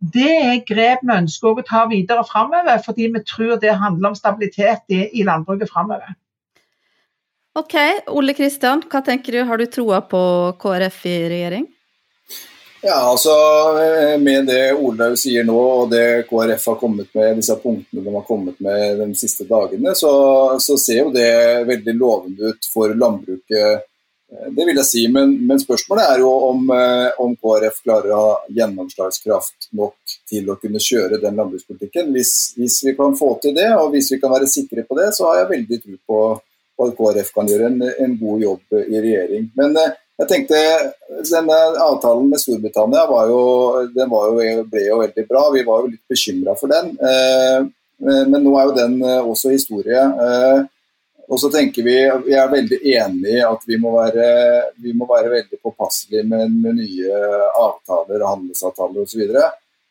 Det 0.00 0.32
er 0.34 0.64
grep 0.66 1.04
vi 1.06 1.14
ønsker 1.20 1.60
å 1.62 1.66
ta 1.66 1.84
videre 1.90 2.26
framover, 2.26 2.82
fordi 2.84 3.10
vi 3.14 3.22
tror 3.26 3.56
det 3.62 3.78
handler 3.78 4.12
om 4.12 4.18
stabilitet 4.18 4.82
i, 4.90 5.04
i 5.20 5.26
landbruket 5.26 5.70
framover. 5.70 6.16
Ok, 7.56 7.78
Ole 8.12 8.34
Kristian, 8.36 8.82
hva 8.90 9.00
tenker 9.00 9.32
du? 9.32 9.44
Har 9.48 9.56
du 9.56 9.64
troa 9.70 10.02
på 10.04 10.20
KrF 10.60 10.98
i 11.08 11.16
regjering? 11.32 11.70
Ja, 12.86 13.10
altså 13.10 13.32
Med 14.18 14.46
det 14.46 14.74
Olaug 14.78 15.16
sier 15.18 15.42
nå, 15.46 15.56
og 15.58 15.90
det 15.90 16.28
KrF 16.28 16.68
har 16.70 16.78
kommet 16.78 17.08
med, 17.16 17.40
disse 17.40 17.56
punktene 17.58 18.04
de 18.04 18.14
har 18.14 18.22
kommet 18.28 18.60
med 18.62 19.00
de 19.00 19.08
siste 19.18 19.46
dagene, 19.48 19.94
så, 19.98 20.12
så 20.62 20.76
ser 20.78 21.00
jo 21.00 21.10
det 21.14 21.66
veldig 21.66 21.94
lovende 21.98 22.52
ut 22.52 22.68
for 22.70 22.94
landbruket. 22.94 23.82
Det 24.26 24.68
vil 24.68 24.78
jeg 24.78 24.86
si, 24.86 25.02
men, 25.10 25.34
men 25.48 25.58
spørsmålet 25.62 26.12
er 26.12 26.22
jo 26.22 26.30
om, 26.52 26.70
om, 27.24 27.34
KrF 27.42 27.82
klarer 27.82 28.14
å 28.14 28.22
ha 28.22 28.38
gjennomslagskraft 28.60 29.68
nok 29.78 30.16
til 30.30 30.50
å 30.50 30.58
kunne 30.62 30.82
kjøre 30.82 31.18
den 31.22 31.42
landbrukspolitikken. 31.42 32.14
Hvis, 32.14 32.32
hvis, 32.58 32.80
vi 32.86 32.94
kan 32.98 33.18
få 33.18 33.32
til 33.42 33.54
det, 33.58 33.72
og 33.80 33.90
hvis 33.94 34.14
vi 34.14 34.22
kan 34.22 34.34
være 34.34 34.50
sikre 34.50 34.86
på 34.86 34.98
det, 34.98 35.12
så 35.18 35.26
har 35.30 35.42
jeg 35.42 35.52
veldig 35.56 35.82
tro 35.82 35.98
på 36.10 36.22
at 36.86 36.98
KrF 37.02 37.34
kan 37.34 37.50
gjøre 37.50 37.70
en, 37.72 37.86
en, 38.06 38.18
god 38.22 38.42
jobb 38.46 38.82
i 38.84 38.98
regjering. 39.00 39.50
Men 39.58 39.78
eh, 39.82 39.94
jeg 40.16 40.28
tenkte, 40.30 40.60
denne 41.28 41.56
Avtalen 41.84 42.30
med 42.30 42.40
Storbritannia 42.40 43.02
var 43.10 43.28
jo, 43.28 43.40
den 43.92 44.08
var 44.08 44.30
jo, 44.30 44.62
ble 44.70 44.86
jo 44.86 45.00
veldig 45.02 45.26
bra. 45.28 45.42
Vi 45.52 45.64
var 45.66 45.82
jo 45.82 45.90
litt 45.92 46.14
bekymra 46.14 46.54
for 46.56 46.72
den. 46.72 46.94
Eh, 46.96 47.58
eh, 48.00 48.24
men 48.24 48.40
nå 48.40 48.54
er 48.56 48.70
jo 48.70 48.78
den 48.78 48.96
også 49.04 49.52
historie. 49.52 50.06
Og 51.26 51.40
så 51.42 51.50
tenker 51.50 51.82
Vi 51.82 51.98
vi 52.24 52.34
er 52.38 52.48
veldig 52.48 52.78
enig 52.94 53.32
i 53.34 53.44
at 53.44 53.64
vi 53.66 53.76
må 53.82 53.92
være, 53.96 54.26
vi 54.78 54.92
må 54.94 55.08
være 55.10 55.32
veldig 55.32 55.58
påpasselige 55.62 56.22
med, 56.24 56.54
med 56.62 56.78
nye 56.78 57.22
avtaler, 57.50 58.24
handelsavtaler 58.24 59.02
osv. 59.02 59.24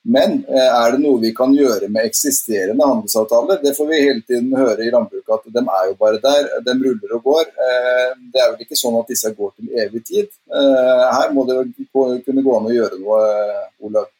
Men 0.07 0.43
eh, 0.45 0.69
er 0.69 0.91
det 0.93 1.00
noe 1.01 1.17
vi 1.21 1.31
kan 1.33 1.53
gjøre 1.55 1.88
med 1.89 2.05
eksisterende 2.05 2.85
handelsavtaler? 2.85 3.57
Det 3.63 3.74
får 3.77 3.88
vi 3.89 4.01
hele 4.03 4.21
tiden 4.21 4.51
høre 4.53 4.85
i 4.85 4.91
landbruket 4.93 5.33
at 5.33 5.47
de 5.55 5.63
er 5.63 5.88
jo 5.89 5.95
bare 5.97 6.19
der. 6.21 6.50
De 6.67 6.75
ruller 6.77 7.15
og 7.17 7.29
går. 7.31 7.47
Eh, 7.67 8.12
det 8.33 8.43
er 8.43 8.51
vel 8.51 8.67
ikke 8.67 8.77
sånn 8.77 9.00
at 9.00 9.09
disse 9.09 9.33
går 9.33 9.55
til 9.55 9.71
evig 9.85 10.03
tid. 10.05 10.29
Eh, 10.53 11.07
her 11.09 11.33
må 11.33 11.47
det 11.50 11.57
kunne 11.89 12.45
gå 12.45 12.59
an 12.59 12.69
å 12.69 12.75
gjøre 12.75 13.01
noe, 13.01 13.24
Olaug. 13.81 14.12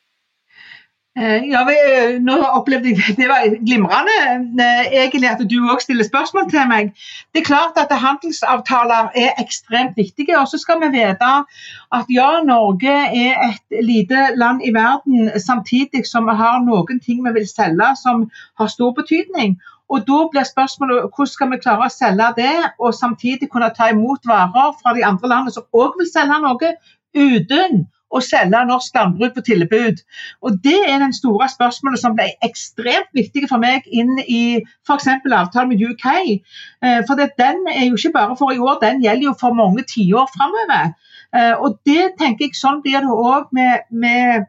Eh, 1.18 1.46
ja, 1.48 1.62
eh, 1.72 2.18
nå 2.20 2.34
opplevde 2.44 2.92
jeg 2.92 3.14
Det 3.20 3.28
var 3.30 3.46
glimrende 3.64 4.16
eh, 4.60 4.90
egentlig 5.00 5.30
at 5.30 5.44
du 5.48 5.54
òg 5.64 5.80
stiller 5.80 6.04
spørsmål 6.04 6.50
til 6.52 6.68
meg. 6.68 6.90
Det 7.32 7.40
er 7.40 7.48
klart 7.48 7.80
at 7.80 7.94
handelsavtaler 8.02 9.14
er 9.16 9.40
ekstremt 9.40 9.96
viktige. 9.96 10.36
Og 10.42 10.50
så 10.52 10.60
skal 10.60 10.82
vi 10.84 10.90
vite 10.98 11.30
at 12.00 12.12
ja, 12.12 12.28
Norge 12.44 12.98
er 13.22 13.40
et 13.48 13.80
lite 13.92 14.28
land 14.36 14.60
i 14.68 14.74
verden, 14.76 15.32
samtidig 15.40 16.04
som 16.04 16.28
vi 16.28 16.36
har 16.36 16.60
noen 16.68 17.00
ting 17.00 17.24
vi 17.24 17.36
vil 17.40 17.48
selge 17.48 17.94
som 18.04 18.28
har 18.60 18.68
stor 18.76 18.92
betydning. 19.00 19.56
Og 19.90 20.04
Da 20.08 20.20
blir 20.32 20.44
spørsmålet 20.44 21.08
hvordan 21.16 21.32
skal 21.32 21.52
vi 21.52 21.64
klare 21.64 21.88
å 21.88 21.96
selge 21.96 22.32
det, 22.44 22.56
og 22.80 22.94
samtidig 22.94 23.48
kunne 23.50 23.72
ta 23.72 23.88
imot 23.94 24.28
varer 24.28 24.76
fra 24.82 24.98
de 24.98 25.06
andre 25.06 25.32
landene 25.32 25.56
som 25.56 25.70
òg 25.72 25.96
vil 25.96 26.12
selge 26.12 26.44
noe, 26.44 26.76
uten 27.16 27.86
å 28.14 28.22
selge 28.24 28.62
norsk 28.70 28.96
landbruk 28.96 29.36
på 29.36 29.44
tilbud. 29.50 30.02
Og 30.42 30.60
Det 30.64 30.78
er 30.88 31.00
den 31.00 31.14
store 31.14 31.50
spørsmålet 31.50 32.02
som 32.02 32.16
ble 32.18 32.30
ekstremt 32.46 33.12
viktig 33.14 33.48
for 33.50 33.62
meg 33.62 33.88
inn 33.92 34.18
i 34.26 34.62
f.eks. 34.88 35.08
avtalen 35.10 35.70
med 35.70 35.82
UK. 35.82 36.06
Eh, 36.82 37.02
for 37.08 37.16
Den 37.16 37.66
er 37.72 37.86
jo 37.88 37.96
ikke 37.98 38.14
bare 38.14 38.38
for 38.38 38.54
i 38.54 38.60
år, 38.60 38.80
den 38.82 39.04
gjelder 39.04 39.32
jo 39.32 39.36
for 39.40 39.54
mange 39.54 39.84
tiår 39.84 40.30
framover. 40.36 40.94
Eh, 41.36 41.56
og 41.60 41.80
det 41.86 42.16
tenker 42.20 42.48
jeg 42.48 42.56
sånn 42.56 42.84
blir 42.86 43.02
det 43.02 43.12
òg 43.12 43.52
med, 43.52 43.90
med 43.92 44.46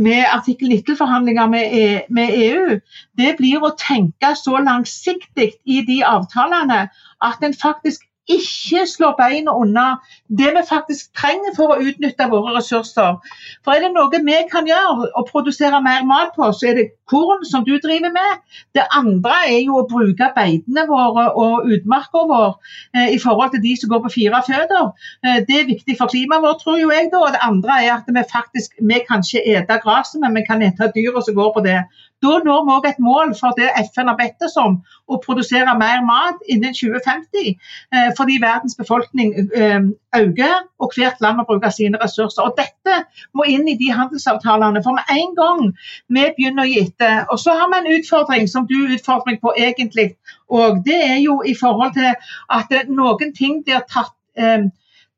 med 0.00 0.24
artikkel 0.32 0.70
19-forhandlinger 0.72 1.48
med, 1.50 1.74
e, 1.76 2.02
med, 2.08 2.30
EU, 2.32 2.78
det 3.18 3.34
blir 3.36 3.60
å 3.60 3.74
tenke 3.76 4.32
så 4.38 4.60
langsiktig 4.64 5.50
i 5.64 5.82
de 5.84 6.00
avtalene 6.06 6.86
at 7.20 7.44
en 7.44 7.56
faktisk 7.56 8.06
ikke 8.36 8.84
slår 8.88 9.16
beina 9.18 9.54
unna 9.56 9.86
det 10.28 10.52
vi 10.54 10.62
faktisk 10.68 11.10
trenger 11.18 11.54
for 11.56 11.74
å 11.74 11.80
utnytte 11.82 12.28
våre 12.30 12.54
ressurser. 12.56 13.18
For 13.64 13.74
er 13.74 13.84
det 13.84 13.92
noe 13.94 14.22
vi 14.26 14.38
kan 14.50 14.68
gjøre 14.68 15.10
og 15.10 15.28
produsere 15.30 15.82
mer 15.84 16.06
mat 16.08 16.34
på, 16.36 16.50
så 16.54 16.70
er 16.70 16.78
det 16.78 16.86
korn, 17.10 17.44
som 17.44 17.64
du 17.66 17.72
driver 17.82 18.12
med. 18.14 18.42
Det 18.76 18.86
andre 18.96 19.34
er 19.48 19.60
jo 19.64 19.80
å 19.80 19.86
bruke 19.90 20.30
beitene 20.36 20.86
våre 20.88 21.26
og 21.42 21.70
utmarka 21.74 22.24
vår 22.30 22.52
eh, 22.94 23.14
i 23.16 23.18
forhold 23.22 23.54
til 23.54 23.64
de 23.64 23.74
som 23.80 23.90
går 23.92 24.04
på 24.06 24.14
fire 24.18 24.42
føtter. 24.46 24.92
Eh, 25.26 25.40
det 25.48 25.58
er 25.58 25.70
viktig 25.72 25.98
for 25.98 26.12
klimaet 26.12 26.46
vårt, 26.46 26.62
tror 26.62 26.78
jo 26.80 26.92
jeg. 26.94 27.10
da, 27.12 27.24
og 27.24 27.34
Det 27.34 27.42
andre 27.46 27.80
er 27.82 27.96
at 27.98 28.10
vi 28.10 28.26
faktisk 28.32 28.78
vi 28.80 29.02
kan 29.08 29.24
ikke 29.26 29.42
ete 29.56 29.80
gresset, 29.82 30.20
men 30.22 30.38
vi 30.38 30.46
kan 30.46 30.62
ete 30.62 30.92
dyra 30.94 31.24
som 31.24 31.38
går 31.38 31.52
på 31.56 31.64
det. 31.66 31.80
Da 32.22 32.36
når 32.44 32.64
vi 32.66 32.72
òg 32.76 32.86
et 32.88 32.98
mål 33.00 33.30
for 33.38 33.56
det 33.56 33.70
FN 33.88 34.10
har 34.10 34.16
bedt 34.18 34.44
oss 34.44 34.56
om, 34.60 34.78
å 35.08 35.18
produsere 35.24 35.72
mer 35.78 36.02
mat 36.04 36.42
innen 36.52 36.74
2050. 36.76 37.54
Eh, 37.96 38.10
fordi 38.18 38.36
verdens 38.42 38.76
befolkning 38.76 39.32
eh, 39.56 39.86
øker, 40.18 40.56
og 40.78 40.96
hvert 40.96 41.22
land 41.24 41.40
må 41.40 41.46
bruke 41.48 41.70
sine 41.72 42.00
ressurser. 42.02 42.44
Og 42.44 42.58
Dette 42.58 42.98
må 43.36 43.46
inn 43.48 43.68
i 43.68 43.76
de 43.80 43.88
handelsavtalene. 43.96 44.82
For 44.84 44.98
med 44.98 45.14
en 45.16 45.36
gang 45.38 45.62
vi 46.12 46.26
begynner 46.36 46.66
å 46.66 46.70
gi 46.70 46.82
etter 46.84 47.24
Og 47.30 47.40
så 47.40 47.56
har 47.56 47.70
vi 47.72 47.80
en 47.80 47.92
utfordring 47.98 48.50
som 48.50 48.68
du 48.68 48.76
utfordrer 48.82 49.32
meg 49.32 49.40
på 49.40 49.54
egentlig. 49.56 50.10
Og 50.52 50.84
det 50.84 51.00
er 51.06 51.18
jo 51.24 51.40
i 51.46 51.56
forhold 51.56 51.96
til 51.96 52.12
at 52.52 52.76
noen 52.90 53.32
ting 53.36 53.62
blir 53.64 53.80
tatt 53.88 54.16
eh, 54.36 54.68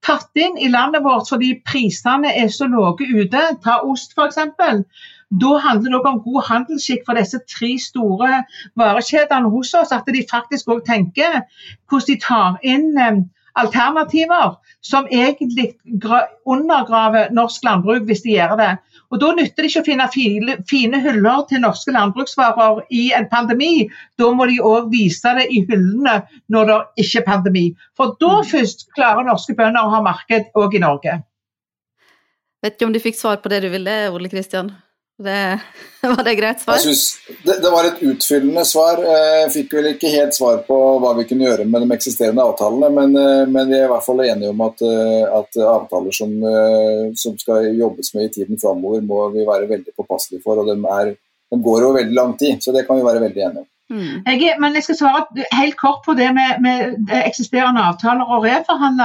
tatt 0.03 0.39
inn 0.39 0.59
i 0.59 0.71
landet 0.71 1.05
vårt 1.05 1.29
fordi 1.31 1.53
prisene 1.67 2.33
er 2.35 2.51
så 2.51 2.67
lave 2.71 3.07
ute. 3.07 3.43
Ta 3.65 3.79
ost 3.87 4.17
f.eks. 4.17 4.41
Da 5.41 5.59
handler 5.65 5.91
det 5.91 5.99
også 5.99 6.13
om 6.13 6.23
god 6.27 6.43
handelsskikk 6.49 7.07
for 7.07 7.17
disse 7.17 7.39
tre 7.49 7.71
store 7.81 8.43
varekjedene 8.77 9.53
hos 9.53 9.73
oss. 9.79 9.93
At 9.93 10.09
de 10.09 10.25
faktisk 10.31 10.69
òg 10.69 10.85
tenker 10.89 11.41
hvordan 11.89 12.09
de 12.09 12.19
tar 12.21 12.59
inn 12.63 12.99
eh, 13.01 13.23
alternativer 13.57 14.57
som 14.81 15.07
egentlig 15.11 15.73
undergraver 16.49 17.33
norsk 17.33 17.65
landbruk 17.65 18.05
hvis 18.09 18.25
de 18.27 18.37
gjør 18.37 18.57
det. 18.61 18.73
Og 19.13 19.21
Da 19.21 19.33
nytter 19.37 19.63
det 19.63 19.71
ikke 19.71 19.83
å 19.83 19.87
finne 19.87 20.07
fine, 20.13 20.55
fine 20.69 21.01
hyller 21.05 21.43
til 21.49 21.61
norske 21.61 21.93
landbruksvarer 21.93 22.81
i 22.91 23.11
en 23.17 23.29
pandemi. 23.29 23.89
Da 24.19 24.31
må 24.33 24.49
de 24.49 24.57
òg 24.65 24.89
vise 24.93 25.35
det 25.37 25.51
i 25.53 25.65
hyllene 25.69 26.23
når 26.49 26.71
det 26.71 26.79
ikke 27.05 27.21
er 27.21 27.27
pandemi. 27.27 27.67
For 27.97 28.17
da 28.21 28.39
mm. 28.41 28.49
først 28.53 28.89
klarer 28.97 29.29
norske 29.29 29.57
bønder 29.59 29.85
å 29.85 29.93
ha 29.93 30.01
marked 30.05 30.49
òg 30.57 30.79
i 30.79 30.85
Norge. 30.85 31.19
Vet 32.65 32.79
ikke 32.79 32.89
om 32.89 32.97
du 32.97 33.03
fikk 33.03 33.19
svar 33.19 33.43
på 33.43 33.53
det 33.53 33.65
du 33.67 33.69
ville, 33.73 33.99
Ole 34.15 34.33
Kristian? 34.33 34.73
Det, 35.23 35.61
var 36.13 36.23
det 36.27 36.35
greit 36.39 36.61
svar? 36.63 36.81
Jeg 36.83 36.97
det, 37.47 37.57
det, 37.63 37.71
var 37.71 37.89
et 37.89 38.03
utfyllende 38.11 38.65
svar. 38.69 39.03
Jeg 39.07 39.51
fikk 39.55 39.77
vel 39.79 39.91
ikke 39.93 40.13
helt 40.13 40.37
svar 40.37 40.63
på 40.67 40.79
hva 41.03 41.13
vi 41.19 41.27
kunne 41.31 41.47
gjøre 41.47 41.67
med 41.69 41.85
de 41.85 41.97
eksisterende 41.97 42.45
avtalene, 42.45 42.91
men, 42.97 43.17
eh, 43.19 43.43
men 43.49 43.71
vi 43.71 43.79
er 43.79 43.87
i 43.87 43.93
hvert 43.93 44.07
fall 44.07 44.25
enige 44.27 44.53
om 44.53 44.65
at, 44.67 44.85
eh, 44.87 45.25
at 45.41 45.61
avtaler 45.75 46.17
som, 46.17 46.33
eh, 46.53 47.05
som, 47.19 47.37
skal 47.39 47.71
jobbes 47.79 48.15
med 48.17 48.29
i 48.29 48.33
tiden 48.41 48.61
framover, 48.61 49.05
må 49.07 49.29
vi 49.35 49.47
være 49.49 49.71
veldig 49.71 49.95
påpasselige 49.97 50.43
for. 50.45 50.63
og 50.63 50.71
de, 50.71 50.79
er, 50.99 51.15
de 51.53 51.63
går 51.69 51.87
over 51.89 52.01
veldig 52.01 52.19
lang 52.19 52.37
tid, 52.39 52.59
så 52.63 52.75
det 52.75 52.87
kan 52.87 52.99
vi 52.99 53.07
være 53.07 53.23
veldig 53.29 53.47
enige 53.47 53.65
om. 53.65 53.71
Mm. 53.93 54.25
Jeg, 54.27 54.57
men 54.61 54.75
jeg 54.75 54.83
skal 54.87 54.97
svare 54.97 55.25
helt 55.53 55.77
kort 55.77 56.01
på 56.07 56.15
det 56.17 56.35
med, 56.35 56.61
med 56.65 56.79
eksisterende 57.27 57.81
avtaler 57.81 58.25
og 58.25 58.45
reforhandle. 58.47 59.05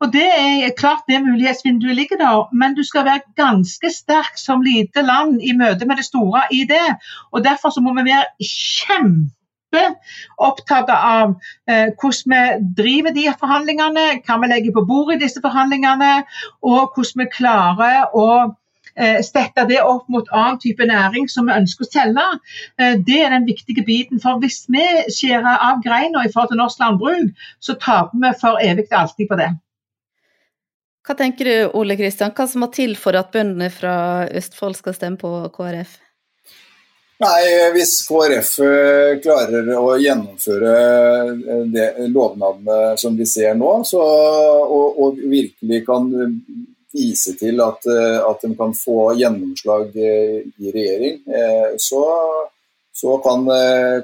Og 0.00 0.12
Det 0.12 0.28
er 0.40 0.70
klart 0.76 1.02
det 1.08 1.24
mulighetsvinduet 1.24 1.96
ligger 1.96 2.16
der, 2.20 2.54
men 2.54 2.74
du 2.76 2.84
skal 2.84 3.04
være 3.04 3.20
ganske 3.36 3.90
sterk 3.90 4.36
som 4.36 4.62
lite 4.62 5.02
land 5.02 5.42
i 5.42 5.52
møte 5.56 5.86
med 5.86 5.96
det 5.96 6.04
store 6.04 6.40
i 6.52 6.64
det. 6.68 6.96
Og 7.32 7.44
Derfor 7.44 7.70
så 7.70 7.80
må 7.80 7.94
vi 7.96 8.04
være 8.10 8.24
kjempeopptatt 8.52 10.90
av 10.92 11.34
eh, 11.70 11.88
hvordan 11.96 12.32
vi 12.34 12.42
driver 12.82 13.10
de 13.16 13.32
forhandlingene, 13.40 14.06
hva 14.26 14.34
vi 14.42 14.46
legger 14.52 14.72
på 14.76 14.86
bordet 14.92 15.14
i 15.16 15.24
disse 15.24 15.40
forhandlingene, 15.42 16.12
og 16.62 16.92
hvordan 16.94 17.20
vi 17.24 17.34
klarer 17.40 17.98
å 18.12 18.28
sette 19.26 19.64
det 19.68 19.78
opp 19.84 20.08
mot 20.12 20.28
annen 20.34 20.58
type 20.62 20.86
næring 20.88 21.28
som 21.30 21.48
vi 21.48 21.56
ønsker 21.56 21.86
å 21.86 21.90
selge. 21.92 22.26
Eh, 22.80 22.96
det 23.06 23.20
er 23.22 23.36
den 23.36 23.46
viktige 23.48 23.84
biten. 23.86 24.22
For 24.22 24.42
hvis 24.42 24.64
vi 24.72 24.84
skjærer 25.14 25.64
av 25.70 25.82
greina 25.84 26.24
i 26.24 26.32
forhold 26.32 26.52
til 26.52 26.62
norsk 26.62 26.82
landbruk, 26.82 27.46
så 27.60 27.78
taper 27.78 28.24
vi 28.24 28.34
for 28.40 28.60
evig 28.64 28.88
og 28.90 28.98
alltid 29.04 29.30
på 29.30 29.40
det. 29.40 29.52
Hva 31.08 31.16
tenker 31.16 31.48
du 31.48 31.78
Ole 31.78 31.96
Kristian, 31.96 32.34
hva 32.36 32.44
som 32.44 32.60
må 32.60 32.68
til 32.74 32.92
for 33.00 33.16
at 33.16 33.30
bøndene 33.32 33.70
fra 33.72 34.26
Østfold 34.28 34.76
skal 34.76 34.96
stemme 34.96 35.20
på 35.20 35.30
KrF? 35.54 35.96
Nei, 37.18 37.70
Hvis 37.74 37.96
KrF 38.06 38.50
eh, 38.62 39.12
klarer 39.22 39.70
å 39.74 39.96
gjennomføre 39.98 40.74
eh, 41.34 41.62
det, 41.72 41.86
lovnadene 42.14 42.92
som 43.00 43.16
vi 43.18 43.26
ser 43.26 43.56
nå, 43.58 43.72
så, 43.88 44.02
og, 44.68 45.00
og, 45.02 45.18
virkelig 45.26 45.80
kan 45.88 46.06
vise 46.94 47.34
til 47.38 47.60
at, 47.60 47.88
eh, 47.90 48.18
at, 48.24 48.44
de 48.44 48.54
kan 48.58 48.74
få 48.76 49.12
gjennomslag 49.18 49.96
i 49.96 50.72
regjering, 50.74 51.20
så, 51.78 52.04
så 52.96 53.16
kan, 53.24 53.44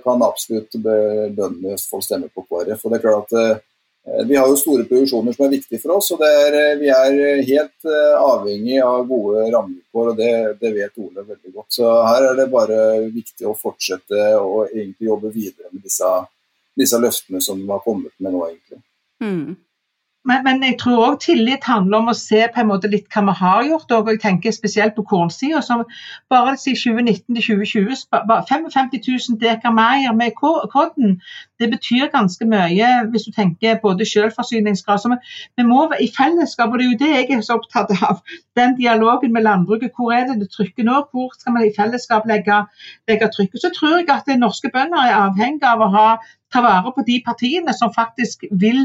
kan, 0.05 0.27
absolutt 0.27 0.77
bøndene 0.77 1.79
i 1.79 2.03
stemme 2.05 2.29
på 2.29 2.45
KrF. 2.49 2.85
Og 2.85 2.93
det 2.93 2.99
er 2.99 3.07
klart 3.07 3.33
at 3.33 3.65
Eh, 4.07 4.27
vi 4.27 4.37
har 4.37 4.49
jo 4.49 4.57
store 4.57 4.85
produksjoner 4.85 5.33
som 5.33 5.47
er 5.47 5.55
viktige 5.55 5.81
for 5.81 5.97
oss, 5.97 6.11
og 6.13 6.21
er, 6.29 6.57
eh, 6.61 6.77
vi 6.81 6.91
er 6.93 7.45
helt 7.49 7.87
eh, 7.89 8.17
avhengig 8.21 8.77
av 8.85 9.07
gode 9.09 9.47
rammevilkår. 9.55 10.11
og 10.11 10.17
det, 10.17 10.33
det, 10.61 10.73
vet 10.77 10.99
Ole 11.01 11.25
veldig 11.25 11.53
godt. 11.55 11.71
Så 11.79 11.93
her 12.05 12.29
er 12.29 12.37
det 12.37 12.51
bare 12.53 12.81
viktig 13.09 13.49
å 13.49 13.57
fortsette 13.57 14.27
å 14.37 14.67
jobbe 15.01 15.33
videre 15.33 15.73
med 15.73 15.83
disse, 15.87 16.11
disse 16.77 17.01
løftene 17.01 17.41
som 17.41 17.63
har 17.71 17.81
kommet 17.85 18.13
med 18.19 18.37
nå. 18.37 18.45
egentlig. 18.51 18.83
Mm. 19.25 19.57
Men, 20.25 20.45
men, 20.45 20.63
jeg 20.65 20.79
tror 20.81 21.03
òg 21.05 21.17
tillit 21.21 21.67
handler 21.69 22.01
om 22.01 22.09
å 22.09 22.17
se 22.17 22.41
på 22.53 22.61
en 22.63 22.71
måte 22.71 22.89
litt 22.89 23.11
hva 23.13 23.25
vi 23.27 23.35
har 23.41 23.67
gjort. 23.69 23.93
Og 23.93 24.09
jeg 24.13 24.23
tenker 24.23 24.55
spesielt 24.57 24.97
på 24.97 25.05
kornsida. 25.11 25.61
Bare 26.33 26.57
siden 26.61 27.05
2019 27.05 27.41
til 27.41 27.45
2020 27.61 28.07
55 28.49 28.95
000 29.09 29.41
dekar 29.43 29.77
mer 29.77 30.17
med 30.17 30.33
korn. 30.41 31.19
Det 31.61 31.71
betyr 31.71 32.11
ganske 32.13 32.47
mye 32.51 32.89
hvis 33.13 33.27
du 33.29 33.33
tenker 33.35 33.81
både 33.83 34.07
selvforsyningsgrad 34.09 35.03
så 35.03 35.13
vi, 35.15 35.67
må 35.67 35.87
i 36.03 36.09
fellesskap, 36.17 36.73
og 36.73 36.81
det 36.81 36.87
er 36.87 36.91
jo 36.91 37.01
det 37.03 37.11
jeg 37.13 37.29
er 37.37 37.45
så 37.47 37.59
opptatt 37.61 37.93
av, 38.03 38.23
den 38.59 38.77
dialogen 38.79 39.33
med 39.33 39.47
landbruket. 39.47 39.95
Hvor 39.97 40.15
er 40.15 40.27
det 40.29 40.41
det 40.43 40.51
trykker 40.55 40.87
nå? 40.89 41.05
Hvor 41.13 41.31
skal 41.39 41.59
vi 41.59 41.69
i 41.69 41.75
fellesskap 41.77 42.27
legge, 42.31 42.63
legge 43.11 43.31
trykket? 43.37 43.63
Så 43.63 43.71
tror 43.77 44.01
jeg 44.01 44.11
at 44.11 44.33
norske 44.41 44.71
bønder 44.75 45.07
er 45.07 45.21
avhengig 45.27 45.69
av 45.69 45.85
å 45.85 45.93
ha 45.95 46.09
ta 46.55 46.63
vare 46.63 46.93
på 46.95 47.03
de 47.07 47.19
partiene 47.27 47.75
som 47.75 47.93
faktisk 47.95 48.47
vil 48.63 48.85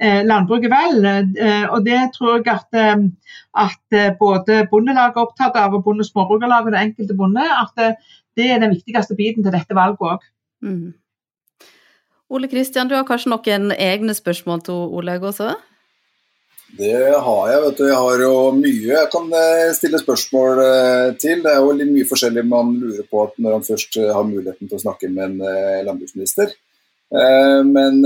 eh, 0.00 0.22
landbruket 0.26 0.72
vel. 0.72 1.04
Eh, 1.04 1.66
og 1.68 1.84
det 1.88 2.00
tror 2.16 2.38
jeg 2.38 2.48
at, 2.54 2.80
eh, 2.80 3.04
at 3.66 3.98
eh, 3.98 4.14
både 4.20 4.64
Bondelaget 4.70 5.18
er 5.18 5.26
opptatt 5.26 5.58
av, 5.60 5.76
og 5.76 5.84
Bonde- 5.84 6.06
og 6.06 6.10
Småbrukerlaget 6.10 6.70
og 6.70 6.76
den 6.76 6.88
enkelte 6.88 7.18
bonde, 7.18 7.44
at 7.44 7.84
eh, 7.84 8.16
det 8.38 8.48
er 8.50 8.62
den 8.62 8.72
viktigste 8.76 9.18
biten 9.18 9.44
til 9.44 9.52
dette 9.52 9.76
valget 9.76 10.06
òg. 10.14 10.26
Mm. 10.64 10.92
Ole 12.30 12.46
Kristian, 12.50 12.86
du 12.86 12.94
har 12.94 13.06
kanskje 13.08 13.32
noen 13.32 13.72
egne 13.74 14.14
spørsmål 14.14 14.62
til 14.68 14.86
Olaug 15.00 15.26
også? 15.32 15.56
Det 16.78 16.94
har 16.94 17.48
jeg. 17.50 17.62
vet 17.64 17.78
du. 17.80 17.84
Jeg 17.88 17.98
har 17.98 18.22
jo 18.22 18.34
mye 18.54 18.92
jeg 18.92 19.08
kan 19.10 19.26
eh, 19.34 19.72
stille 19.74 19.98
spørsmål 19.98 20.60
til. 21.18 21.42
Det 21.42 21.50
er 21.50 21.58
jo 21.58 21.72
litt 21.74 21.90
mye 21.90 22.06
forskjellig 22.06 22.44
man 22.46 22.76
lurer 22.78 23.06
på 23.10 23.24
når 23.42 23.56
han 23.56 23.66
først 23.66 23.98
har 24.14 24.28
muligheten 24.28 24.70
til 24.70 24.78
å 24.78 24.82
snakke 24.84 25.10
med 25.10 25.24
en 25.26 25.86
landbruksminister. 25.88 26.54
Eh, 27.10 27.60
men 27.66 27.98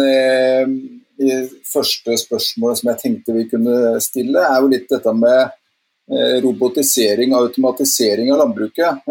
det 1.20 1.50
første 1.68 2.16
spørsmålet 2.24 2.80
som 2.80 2.90
jeg 2.90 3.00
tenkte 3.02 3.36
vi 3.36 3.46
kunne 3.50 4.00
stille, 4.02 4.40
er 4.40 4.64
jo 4.64 4.72
litt 4.72 4.88
dette 4.90 5.12
med 5.14 5.40
eh, 5.44 6.40
robotisering 6.44 7.34
og 7.34 7.50
automatisering 7.50 8.32
av 8.32 8.40
landbruket. 8.46 9.04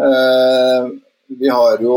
Vi 1.34 1.48
har 1.48 1.82
jo 1.82 1.96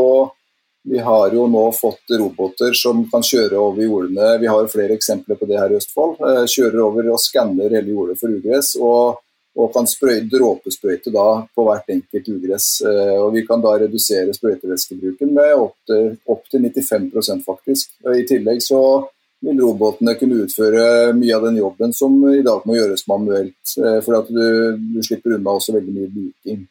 vi 0.88 0.98
har 1.04 1.34
jo 1.36 1.46
nå 1.50 1.64
fått 1.76 2.16
roboter 2.18 2.76
som 2.76 3.04
kan 3.12 3.24
kjøre 3.24 3.60
over 3.60 3.84
jordene. 3.84 4.34
Vi 4.40 4.50
har 4.50 4.70
flere 4.72 4.96
eksempler 4.96 5.38
på 5.38 5.48
det 5.48 5.60
her 5.60 5.72
i 5.72 5.78
Østfold. 5.78 6.20
Kjører 6.48 6.82
over 6.84 7.10
og 7.12 7.22
skanner 7.22 7.72
hele 7.76 7.92
jordet 7.92 8.18
for 8.20 8.32
ugress. 8.32 8.74
Og 8.80 9.20
og 9.58 9.72
kan 9.74 9.88
sprøyte, 9.90 10.30
dråpesprøyte 10.36 11.10
på 11.10 11.66
hvert 11.66 11.92
enkelt 11.92 12.30
ugress. 12.30 12.68
Eh, 12.86 13.16
og 13.18 13.32
vi 13.34 13.44
kan 13.46 13.62
da 13.62 13.74
redusere 13.80 14.34
sprøyteveskebruken 14.36 15.32
med 15.34 15.54
opptil 15.58 16.12
opp 16.30 16.46
til 16.50 16.66
95% 16.68 17.46
faktisk. 17.46 17.96
I 18.14 18.26
tillegg 18.28 18.62
så 18.62 18.80
vil 19.44 19.60
robotene 19.62 20.16
kunne 20.18 20.42
utføre 20.44 21.12
mye 21.14 21.34
av 21.36 21.46
den 21.46 21.60
jobben 21.60 21.94
som 21.94 22.16
i 22.30 22.42
dag 22.46 22.64
må 22.66 22.78
gjøres 22.78 23.06
manuelt. 23.10 23.74
Eh, 23.78 24.00
for 24.06 24.20
at 24.20 24.30
du, 24.30 24.78
du 24.94 25.00
slipper 25.02 25.38
unna 25.38 25.58
også 25.58 25.74
veldig 25.78 25.96
mye 25.96 26.12
luking. 26.14 26.66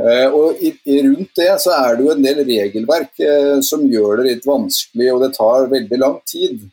Eh, 0.00 0.32
og 0.32 0.60
Rundt 0.60 1.36
det 1.36 1.52
så 1.60 1.76
er 1.76 1.96
det 1.96 2.06
jo 2.06 2.14
en 2.14 2.24
del 2.24 2.42
regelverk 2.46 3.22
som 3.66 3.84
gjør 3.84 4.20
det 4.20 4.26
litt 4.30 4.48
vanskelig, 4.48 5.12
og 5.12 5.22
det 5.24 5.32
tar 5.36 5.70
veldig 5.72 6.00
lang 6.00 6.18
tid. 6.28 6.66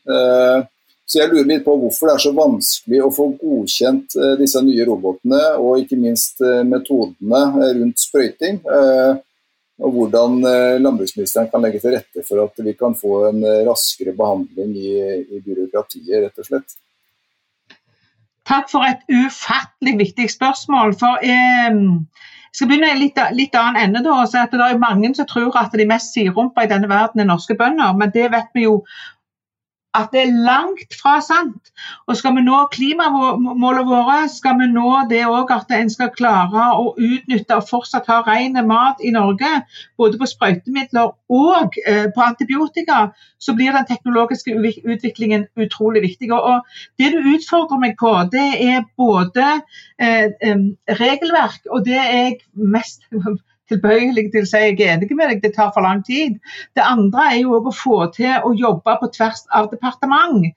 Så 1.07 1.22
jeg 1.22 1.31
lurer 1.31 1.48
litt 1.48 1.63
på 1.63 1.74
hvorfor 1.79 2.10
det 2.10 2.13
er 2.17 2.24
så 2.25 2.34
vanskelig 2.36 2.98
å 3.05 3.13
få 3.15 3.29
godkjent 3.39 4.17
eh, 4.19 4.34
disse 4.41 4.60
nye 4.65 4.88
robotene, 4.89 5.39
og 5.55 5.79
ikke 5.79 6.00
minst 6.01 6.43
eh, 6.43 6.65
metodene 6.67 7.43
eh, 7.62 7.72
rundt 7.79 8.03
sprøyting. 8.03 8.60
Og 9.77 9.93
hvordan 9.93 10.39
landbruksministeren 10.81 11.51
kan 11.51 11.62
legge 11.62 11.77
til 11.84 11.93
rette 11.93 12.24
for 12.25 12.41
at 12.41 12.63
vi 12.65 12.72
kan 12.74 12.96
få 12.98 13.27
en 13.27 13.43
raskere 13.67 14.10
behandling 14.17 14.72
i, 14.74 14.93
i 15.22 15.41
byråkratiet, 15.46 16.15
rett 16.24 16.41
og 16.41 16.48
slett. 16.48 16.74
Takk 18.50 18.72
for 18.72 18.88
et 18.89 19.05
ufattelig 19.05 19.93
viktig 20.00 20.25
spørsmål. 20.34 20.96
for 20.98 21.22
eh, 21.22 21.77
jeg 22.57 22.63
skal 22.63 22.69
begynne 22.71 22.87
i 22.89 22.97
litt, 22.97 23.19
litt 23.37 23.53
annen 23.53 23.75
ende. 23.77 23.99
da, 24.01 24.15
så 24.25 24.39
at 24.41 24.51
Det 24.51 24.65
er 24.65 24.79
mange 24.82 25.13
som 25.13 25.27
tror 25.29 25.53
at 25.62 25.75
de 25.77 25.86
mest 25.86 26.15
sidrumpa 26.15 26.63
i 26.65 26.69
denne 26.71 26.89
verden 26.89 27.21
er 27.21 27.29
norske 27.29 27.53
bønder, 27.53 27.93
men 27.93 28.10
det 28.10 28.32
vet 28.34 28.49
vi 28.55 28.63
jo 28.63 28.79
at 29.95 30.12
det 30.13 30.21
er 30.21 30.34
langt 30.45 30.95
fra 31.02 31.17
sant. 31.23 31.71
Og 32.08 32.17
skal 32.19 32.36
vi 32.36 32.43
nå 32.45 32.58
klimamålene 32.73 33.86
våre, 33.88 34.17
skal 34.30 34.58
vi 34.60 34.67
nå 34.71 34.91
det 35.10 35.23
òg 35.26 35.52
at 35.56 35.71
en 35.78 35.89
skal 35.89 36.12
klare 36.15 36.67
å 36.78 36.91
utnytte 36.93 37.58
og 37.58 37.67
fortsatt 37.69 38.10
ha 38.12 38.19
ren 38.28 38.60
mat 38.67 39.02
i 39.06 39.13
Norge, 39.15 39.50
både 39.97 40.19
på 40.19 40.30
sprøytemidler 40.30 41.13
og 41.34 41.80
eh, 41.86 42.08
på 42.13 42.26
antibiotika, 42.26 43.00
så 43.39 43.56
blir 43.58 43.73
den 43.73 43.88
teknologiske 43.89 44.56
utviklingen 44.86 45.47
utrolig 45.58 46.04
viktig. 46.06 46.32
Og 46.36 46.65
det 47.00 47.13
du 47.15 47.32
utfordrer 47.34 47.82
meg 47.82 47.97
på, 48.00 48.13
det 48.34 48.47
er 48.67 48.88
både 48.97 49.50
eh, 49.97 50.58
regelverk, 51.02 51.63
og 51.71 51.86
det 51.88 52.02
er 52.02 52.23
jeg 52.28 52.41
mest 52.54 53.06
tilbøyelig 53.71 54.30
til 54.34 54.45
å 54.45 54.49
si 54.49 54.63
jeg 54.63 54.77
er 54.80 54.95
enig 54.95 55.10
med 55.12 55.32
deg, 55.32 55.43
det 55.43 55.53
tar 55.58 55.73
for 55.75 55.86
lang 55.86 56.03
tid. 56.08 56.38
Det 56.77 56.86
andre 56.86 57.30
er 57.34 57.39
jo 57.41 57.60
å 57.60 57.73
få 57.75 57.99
til 58.15 58.47
å 58.47 58.53
jobbe 58.58 58.97
på 59.01 59.12
tvers 59.17 59.45
av 59.56 59.69
departement. 59.73 60.47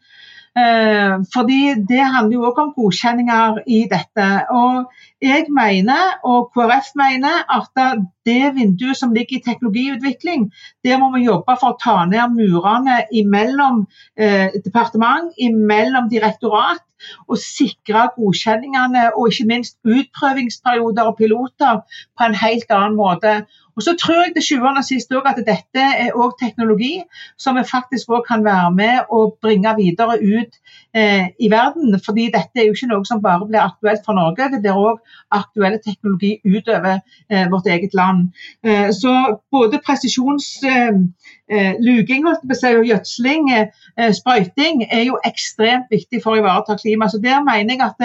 Eh, 0.59 1.15
fordi 1.35 1.61
det 1.89 2.05
handler 2.15 2.35
jo 2.35 2.47
også 2.49 2.63
om 2.67 2.73
godkjenninger 2.77 3.59
i 3.67 3.81
dette. 3.93 4.27
Og 4.51 4.91
jeg 5.23 5.45
mener, 5.61 6.03
og 6.25 6.51
KrF 6.55 6.89
mener, 6.99 7.37
at 7.59 8.01
det 8.27 8.55
vinduet 8.57 8.97
som 8.97 9.13
ligger 9.13 9.39
i 9.39 9.43
teknologiutvikling, 9.47 10.51
der 10.85 10.99
må 10.99 11.13
vi 11.15 11.25
jobbe 11.29 11.55
for 11.61 11.71
å 11.71 11.79
ta 11.85 11.97
ned 12.11 12.35
murene 12.35 13.05
imellom 13.23 13.85
eh, 14.19 14.51
departement, 14.67 15.31
imellom 15.39 16.11
direktorat, 16.11 16.83
og 17.29 17.39
sikre 17.41 18.09
godkjenningene 18.17 19.07
og 19.15 19.31
ikke 19.31 19.49
minst 19.49 19.79
utprøvingsperioder 19.87 21.09
og 21.09 21.17
piloter 21.17 21.81
på 22.19 22.27
en 22.27 22.37
helt 22.43 22.75
annen 22.77 22.99
måte. 22.99 23.35
Og 23.77 23.83
så 23.83 23.95
tror 24.01 24.25
jeg 24.25 24.33
til 24.37 24.45
sjuende 24.47 24.81
og 24.83 24.87
sist 24.87 25.13
at 25.13 25.37
dette 25.47 25.85
er 26.05 26.17
òg 26.17 26.33
teknologi 26.41 27.03
som 27.39 27.57
vi 27.57 27.63
faktisk 27.71 28.11
også 28.11 28.25
kan 28.29 28.45
være 28.45 28.71
med 28.75 28.99
og 29.11 29.39
bringe 29.43 29.75
videre 29.77 30.19
ut 30.21 30.53
eh, 30.95 31.27
i 31.39 31.51
verden. 31.51 32.01
fordi 32.05 32.31
dette 32.35 32.51
er 32.57 32.65
jo 32.67 32.73
ikke 32.75 32.87
noe 32.93 33.05
som 33.07 33.23
bare 33.23 33.47
blir 33.47 33.61
aktuelt 33.61 34.01
for 34.05 34.13
Norge, 34.13 34.51
det 34.53 34.61
blir 34.63 34.73
òg 34.77 34.99
aktuelle 35.31 35.79
teknologi 35.85 36.41
utover 36.45 36.99
eh, 37.31 37.51
vårt 37.53 37.67
eget 37.67 37.95
land. 37.95 38.29
Eh, 38.65 38.91
så 38.93 39.39
både 39.51 39.81
presisjonsluking 39.87 41.11
eh, 41.51 42.31
eh, 42.31 42.79
og 42.79 42.85
gjødsling, 42.91 43.53
eh, 43.53 44.13
sprøyting, 44.21 44.85
er 44.91 45.03
jo 45.09 45.19
ekstremt 45.25 45.87
viktig 45.91 46.23
for 46.23 46.31
å 46.35 46.39
ivareta 46.43 46.77
klima. 46.83 47.09
Så 47.09 47.19
der 47.23 47.45
mener 47.45 47.75
jeg 47.75 47.83
at 47.87 48.01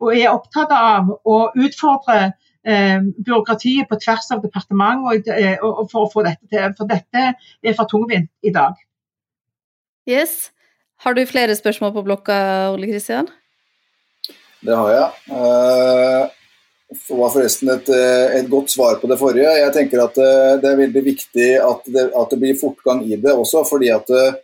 og 0.00 0.16
er 0.16 0.32
opptatt 0.32 0.70
av 0.72 1.02
å 1.24 1.50
utfordre 1.56 2.32
byråkratiet 2.64 3.88
på 3.88 3.96
tvers 4.00 4.30
av 4.34 4.42
departement 4.42 5.06
og, 5.08 5.28
eh, 5.28 5.56
og, 5.64 5.86
for 5.90 6.06
å 6.06 6.10
få 6.12 6.24
dette 6.26 6.44
til. 6.50 6.74
For 6.78 6.90
dette 6.90 7.22
er 7.34 7.76
for 7.76 7.88
tungvint 7.90 8.30
i 8.42 8.52
dag. 8.54 8.74
Yes. 10.08 10.50
Har 11.00 11.16
du 11.16 11.24
flere 11.26 11.56
spørsmål 11.56 11.94
på 11.94 12.04
blokka, 12.04 12.36
Ole 12.74 12.90
Kristian? 12.90 13.30
Det 14.60 14.76
har 14.76 14.90
jeg. 14.92 15.08
Det 16.90 17.16
var 17.16 17.32
forresten 17.32 17.70
et, 17.72 17.88
eh, 17.88 18.36
et, 18.40 18.50
godt 18.50 18.70
svar 18.70 18.98
på 19.00 19.08
det 19.08 19.16
forrige. 19.18 19.48
Jeg 19.62 19.72
tenker 19.72 20.04
at 20.04 20.14
det 20.60 20.68
er 20.68 20.80
veldig 20.84 21.04
viktig 21.06 21.50
at 21.64 21.86
det, 21.86 22.10
at 22.12 22.30
det 22.30 22.40
blir 22.42 22.60
fortgang 22.60 23.04
i 23.06 23.16
det 23.16 23.32
også. 23.32 23.64
fordi 23.64 23.88
at 23.94 24.10
Eh, 24.10 24.34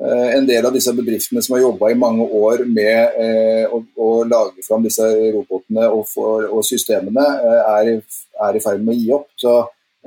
en 0.00 0.46
del 0.46 0.66
av 0.66 0.72
disse 0.74 0.92
bedriftene 0.96 1.42
som 1.44 1.56
har 1.56 1.66
jobba 1.66 1.90
i 1.92 1.98
mange 1.98 2.24
år 2.24 2.64
med 2.66 3.18
eh, 3.20 3.64
å, 3.70 3.82
å, 3.96 4.08
lage 4.24 4.64
fram 4.66 4.82
disse 4.86 5.04
robotene 5.34 5.86
og, 5.90 6.06
for, 6.10 6.48
og 6.48 6.64
systemene, 6.66 7.22
eh, 7.22 7.70
er, 7.76 7.92
er, 8.48 8.58
i 8.58 8.62
ferd 8.64 8.82
med 8.82 8.96
å 8.96 8.98
gi 8.98 9.12
opp. 9.18 9.28
Så 9.38 9.54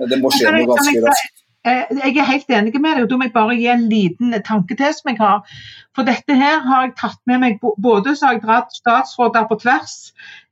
det 0.09 0.19
må 0.19 0.31
skje 0.33 0.51
noe 0.51 0.67
ganske 0.73 1.03
raskt. 1.05 1.34
Eh, 1.65 1.83
jeg 1.97 2.17
er 2.21 2.27
helt 2.29 2.51
enig 2.53 2.75
med 2.77 2.91
deg, 2.93 3.03
og 3.05 3.09
da 3.09 3.17
må 3.17 3.25
jeg 3.25 3.33
bare 3.33 3.55
gi 3.57 3.65
en 3.73 3.87
liten 3.89 4.35
tanke 4.45 4.75
til 4.77 4.91
som 4.93 5.09
jeg 5.09 5.17
har. 5.17 5.55
For 5.97 6.05
dette 6.05 6.35
her 6.37 6.59
har 6.67 6.83
jeg 6.85 6.93
tatt 6.99 7.21
med 7.25 7.41
meg 7.41 7.57
både 7.81 8.13
så 8.13 8.27
har 8.27 8.35
jeg 8.35 8.43
dratt 8.43 8.75
statsråder 8.75 9.47
på 9.49 9.57
tvers 9.63 9.95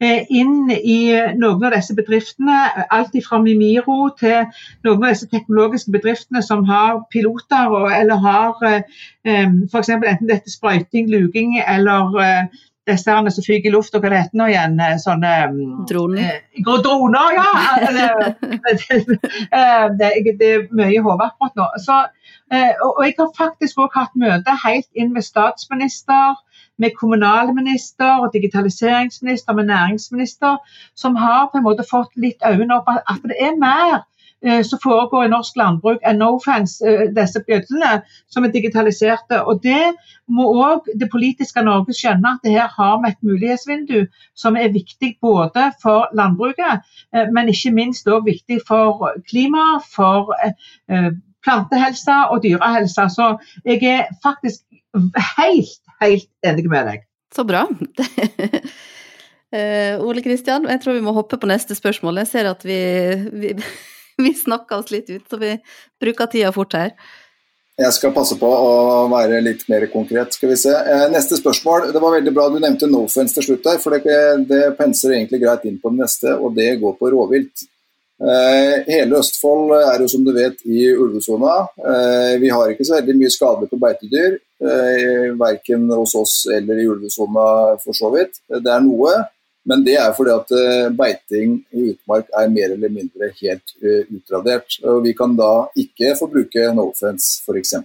eh, 0.02 0.26
inn 0.34 0.71
i 0.73 1.13
noen 1.38 1.67
av 1.67 1.76
disse 1.76 1.93
bedriftene. 1.97 2.58
Alt 2.97 3.13
fra 3.28 3.41
Mimiro 3.43 4.10
til 4.17 4.47
noen 4.88 5.04
av 5.04 5.12
disse 5.12 5.30
teknologiske 5.30 5.93
bedriftene 5.93 6.41
som 6.41 6.65
har 6.69 7.04
piloter 7.13 7.78
eller 7.99 8.23
har 8.26 8.67
eh, 8.71 8.84
f.eks. 9.69 9.93
enten 9.93 10.32
dette 10.32 10.49
sprøyting, 10.49 11.12
luging 11.13 11.60
eller 11.62 12.17
disse 12.89 13.12
her 13.12 13.30
som 13.32 13.46
fyker 13.46 13.69
i 13.69 13.74
lufta, 13.74 14.00
hva 14.02 14.12
det 14.12 14.22
heter 14.22 14.39
nå 14.39 14.48
igjen? 14.52 14.80
Eh, 14.84 14.96
sånne 15.02 15.32
mm, 15.54 15.74
Droner? 15.89 16.39
Eh, 16.60 16.72
droner, 16.86 17.38
ja! 17.38 17.50
Altså, 17.78 19.17
det, 20.00 20.10
det, 20.39 20.50
er 20.50 20.65
mye 20.72 20.91
i 20.91 21.04
hodet 21.04 21.30
akkurat 21.30 21.60
nå. 21.60 21.67
Så, 21.84 22.00
og 22.54 23.04
jeg 23.06 23.15
har 23.19 23.32
faktisk 23.38 23.80
også 23.86 24.00
hatt 24.00 24.17
møte 24.19 24.58
helt 24.65 24.89
inn 25.00 25.13
med 25.15 25.26
statsminister, 25.26 26.39
med 26.82 26.96
kommunalminister 26.98 28.24
og 28.24 28.34
digitaliseringsminister, 28.34 29.54
med 29.54 29.69
næringsminister, 29.69 30.58
som 30.96 31.15
har 31.15 31.52
på 31.52 31.62
en 31.62 31.67
måte 31.67 31.86
fått 31.89 32.12
litt 32.19 32.41
øynene 32.46 32.80
opp 32.80 32.89
at 32.98 33.22
det 33.30 33.38
er 33.39 33.56
mer 33.62 34.02
som 34.43 34.79
foregår 34.84 35.25
i 35.25 35.32
norsk 35.32 35.58
landbruk, 35.58 36.01
er 36.03 36.17
no 36.17 36.34
offense, 36.36 36.84
disse 37.15 37.39
bjødlene 37.47 38.01
som 38.32 38.43
er 38.43 38.51
digitaliserte. 38.51 39.39
Og 39.47 39.62
Det 39.63 39.93
må 40.27 40.49
òg 40.60 40.89
det 40.99 41.08
politiske 41.12 41.63
Norge 41.63 41.95
skjønne, 41.95 42.36
at 42.36 42.51
her 42.51 42.67
har 42.67 42.97
vi 43.03 43.12
et 43.12 43.23
mulighetsvindu 43.23 44.06
som 44.36 44.58
er 44.60 44.73
viktig 44.73 45.15
både 45.21 45.69
for 45.84 46.12
landbruket, 46.15 46.84
men 47.32 47.51
ikke 47.51 47.71
minst 47.71 48.08
òg 48.08 48.27
viktig 48.27 48.60
for 48.67 49.15
klima, 49.29 49.79
for 49.95 50.36
plantehelse 51.43 52.17
og 52.32 52.43
dyrehelse. 52.43 53.08
Så 53.15 53.38
jeg 53.65 53.84
er 53.84 54.06
faktisk 54.23 54.60
helt, 55.38 55.79
helt 56.01 56.29
enig 56.45 56.69
med 56.69 56.91
deg. 56.91 57.08
Så 57.34 57.45
bra. 57.47 57.65
Ole 60.08 60.23
Kristian, 60.25 60.65
jeg 60.69 60.82
tror 60.82 60.97
vi 60.97 61.06
må 61.06 61.13
hoppe 61.13 61.38
på 61.38 61.49
neste 61.49 61.75
spørsmål. 61.77 62.23
Jeg 62.23 62.32
ser 62.32 62.49
at 62.49 62.63
vi, 62.65 62.79
vi, 63.34 63.53
vi 64.26 64.34
snakka 64.38 64.78
oss 64.78 64.93
litt 64.93 65.10
ut, 65.10 65.26
så 65.30 65.39
vi 65.41 65.58
bruker 66.02 66.32
tida 66.32 66.54
fort 66.56 66.78
her. 66.78 66.95
Jeg 67.73 67.89
skal 67.95 68.12
passe 68.13 68.36
på 68.38 68.45
å 68.45 69.06
være 69.10 69.39
litt 69.41 69.63
mer 69.71 69.88
konkret. 69.89 70.36
skal 70.36 70.52
vi 70.52 70.58
se. 70.62 70.69
Uh, 70.69 71.08
neste 71.10 71.39
spørsmål. 71.39 71.89
Det 71.93 72.02
var 72.02 72.19
veldig 72.19 72.34
bra 72.36 72.45
du 72.54 72.60
nevnte 72.62 72.89
Nofence 72.89 73.34
til 73.34 73.47
slutt 73.47 73.63
der, 73.65 73.80
for 73.82 73.97
det, 73.97 74.17
det, 74.49 74.76
penser 74.78 75.15
egentlig 75.15 75.41
greit 75.41 75.65
inn 75.65 75.80
på 75.82 75.89
det 75.89 76.04
neste, 76.04 76.36
og 76.38 76.54
det 76.54 76.76
går 76.84 76.93
på 76.99 77.10
rovvilt. 77.10 77.65
Uh, 78.21 78.86
hele 78.86 79.17
Østfold 79.17 79.73
er 79.80 80.04
jo 80.04 80.12
som 80.12 80.21
du 80.21 80.30
vet 80.36 80.62
i 80.69 80.86
ulvesona. 80.93 81.63
vi 82.39 82.52
har 82.54 82.69
ikke 82.69 82.86
så 82.86 82.99
veldig 82.99 83.15
mye 83.17 83.34
skader 83.34 83.71
på 83.71 83.80
beitedyr, 83.82 84.38
verken 85.39 85.89
hos 85.91 86.13
oss 86.15 86.36
eller 86.54 86.78
i 86.80 86.86
ulvesona 86.88 87.47
for 87.82 87.97
så 87.97 88.13
vidt. 88.13 88.38
Det 88.54 88.69
er 88.69 88.86
noe. 88.86 89.17
Men 89.69 89.84
det 89.86 89.95
er 89.95 90.12
fordi 90.15 90.34
at 90.34 90.49
eh, 90.60 90.88
beiting 90.95 91.60
i 91.71 91.91
utmark 91.93 92.32
er 92.36 92.49
mer 92.52 92.73
eller 92.76 92.91
mindre 92.91 93.30
helt 93.38 93.76
eh, 93.80 94.10
utradert. 94.12 94.80
og 94.84 95.04
Vi 95.06 95.13
kan 95.15 95.36
da 95.38 95.69
ikke 95.80 96.15
få 96.19 96.28
bruke 96.32 96.67
Nofence 96.76 97.39
f.eks. 97.45 97.78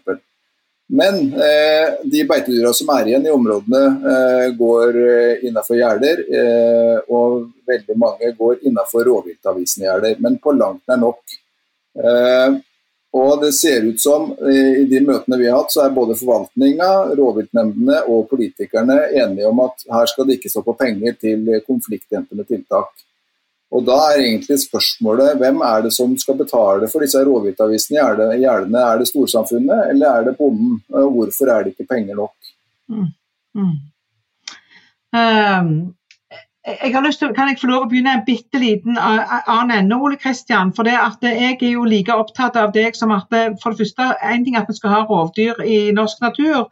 Men 0.88 1.20
eh, 1.36 1.98
de 2.08 2.24
beitedyra 2.26 2.72
som 2.74 2.90
er 2.96 3.10
igjen 3.10 3.28
i 3.28 3.34
områdene, 3.34 3.82
eh, 4.12 4.46
går 4.58 4.96
innafor 4.98 5.46
innenfor 5.50 5.78
gjerder. 5.78 6.24
Eh, 6.40 6.96
og 7.14 7.50
veldig 7.68 7.98
mange 8.00 8.32
går 8.38 8.64
innenfor 8.64 9.06
rovviltavisen-gjerder, 9.10 10.18
men 10.24 10.40
på 10.42 10.56
langt 10.56 10.82
nær 10.90 11.02
nok. 11.04 11.38
Eh, 11.98 12.58
og 13.16 13.40
det 13.40 13.54
ser 13.56 13.86
ut 13.88 14.00
som 14.00 14.32
i 14.52 14.84
de 14.90 15.00
møtene 15.00 15.38
vi 15.40 15.48
har 15.48 15.62
hatt, 15.62 15.72
så 15.72 15.86
er 15.86 15.94
både 15.96 16.16
forvaltninga, 16.18 16.88
rovviltnemndene 17.16 18.02
og 18.12 18.26
politikerne 18.28 18.98
enige 19.16 19.48
om 19.48 19.62
at 19.64 19.86
her 19.88 20.10
skal 20.10 20.28
det 20.28 20.36
ikke 20.36 20.52
stå 20.52 20.62
på 20.66 20.76
penger 20.76 21.16
til 21.16 21.48
konfliktdempende 21.66 22.44
tiltak. 22.44 22.92
Og 23.72 23.84
Da 23.84 23.96
er 24.10 24.22
egentlig 24.22 24.58
spørsmålet 24.62 25.36
hvem 25.40 25.60
er 25.60 25.82
det 25.84 25.92
som 25.92 26.14
skal 26.20 26.38
betale 26.38 26.88
for 26.88 27.04
disse 27.04 27.20
rovviltavisene 27.24 28.00
i 28.36 28.42
gjerdene? 28.44 28.80
Er 28.80 28.98
det 28.98 29.08
storsamfunnet 29.10 29.90
eller 29.92 30.08
er 30.08 30.24
det 30.28 30.36
bonden? 30.38 30.80
Hvorfor 30.88 31.52
er 31.52 31.64
det 31.64 31.74
ikke 31.74 31.88
penger 31.94 32.16
nok? 32.16 32.36
Mm. 32.88 33.10
Mm. 33.54 33.76
Um, 35.12 35.70
jeg 36.82 36.94
har 36.94 37.06
lyst 37.06 37.18
til, 37.18 37.34
Kan 37.34 37.48
jeg 37.48 37.58
få 37.60 37.66
lov 37.70 37.84
å 37.84 37.88
begynne 37.90 38.14
en 38.18 38.24
bitte 38.26 38.60
liten 38.60 38.98
annen 38.98 39.74
ende, 39.76 39.96
Ole 39.96 40.16
Kristian? 40.16 40.72
For 40.76 40.88
det 40.88 40.96
at 41.00 41.22
jeg 41.22 41.56
er 41.60 41.72
jo 41.72 41.84
like 41.84 42.14
opptatt 42.14 42.56
av 42.56 42.72
deg 42.74 42.96
som 42.96 43.14
at 43.14 43.28
for 43.62 43.70
det 43.70 43.84
første, 43.84 44.10
en 44.32 44.44
ting 44.44 44.56
at 44.56 44.68
vi 44.68 44.76
skal 44.76 44.94
ha 44.94 45.00
rovdyr 45.08 45.62
i 45.64 45.78
norsk 45.96 46.20
natur. 46.24 46.68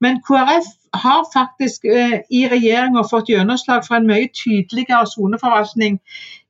Men 0.00 0.20
KrF 0.26 0.70
har 0.94 1.22
faktisk 1.32 1.84
eh, 1.84 2.20
i 2.30 2.46
regjeringa 2.48 3.02
fått 3.10 3.30
gjennomslag 3.32 3.84
for 3.86 3.98
en 3.98 4.08
mye 4.08 4.30
tydeligere 4.32 5.06
soneforvaltning 5.10 6.00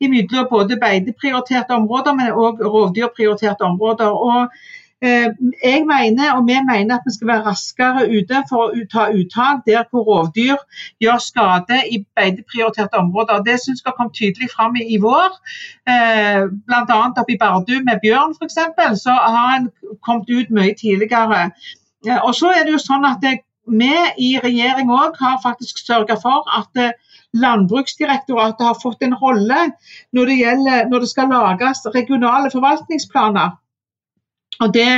mellom 0.00 0.48
både 0.50 0.76
beiteprioriterte 0.80 1.76
områder, 1.76 2.16
men 2.18 2.32
òg 2.32 2.60
rovdyrprioriterte 2.64 3.64
områder. 3.64 4.10
Og 4.10 4.50
Eh, 4.50 4.83
jeg 5.04 5.84
mener, 5.86 6.32
og 6.36 6.46
vi 6.48 6.56
mener 6.70 6.94
at 6.96 7.06
vi 7.06 7.12
skal 7.14 7.28
være 7.28 7.46
raskere 7.48 8.04
ute 8.16 8.42
for 8.48 8.72
å 8.72 8.84
ta 8.92 9.06
uttak 9.20 9.62
der 9.68 9.86
hvor 9.90 10.04
rovdyr 10.08 10.58
gjør 11.04 11.22
skade 11.22 11.80
i 11.92 12.00
beiteprioriterte 12.16 13.00
områder. 13.00 13.44
Det 13.46 13.58
syns 13.62 13.82
jeg 13.82 13.90
har 13.90 13.96
kommet 13.98 14.18
tydelig 14.18 14.50
fram 14.56 14.76
i, 14.80 14.86
i 14.94 15.00
vår. 15.02 15.30
Eh, 15.88 16.44
Bl.a. 16.66 17.00
oppe 17.08 17.34
i 17.34 17.40
Bardu 17.40 17.74
med 17.86 18.02
bjørn 18.04 18.36
f.eks. 18.38 18.60
så 19.02 19.16
har 19.36 19.56
en 19.58 19.70
kommet 20.06 20.30
ut 20.30 20.54
mye 20.54 20.76
tidligere. 20.78 21.50
Eh, 22.06 22.20
og 22.20 22.34
så 22.38 22.54
er 22.54 22.64
det 22.64 22.76
jo 22.76 22.82
sånn 22.82 23.08
at 23.08 23.24
vi 23.24 23.94
i 24.20 24.34
regjering 24.44 24.92
òg 24.92 25.16
har 25.20 25.42
faktisk 25.42 25.80
sørga 25.80 26.18
for 26.20 26.48
at 26.52 26.86
Landbruksdirektoratet 27.34 28.62
har 28.62 28.76
fått 28.78 29.02
en 29.02 29.16
rolle 29.18 29.60
når 30.14 30.30
det, 30.30 30.36
gjelder, 30.38 30.88
når 30.90 31.04
det 31.04 31.10
skal 31.10 31.32
lages 31.32 31.82
regionale 31.96 32.50
forvaltningsplaner. 32.52 33.56
Og 34.62 34.74
det, 34.74 34.88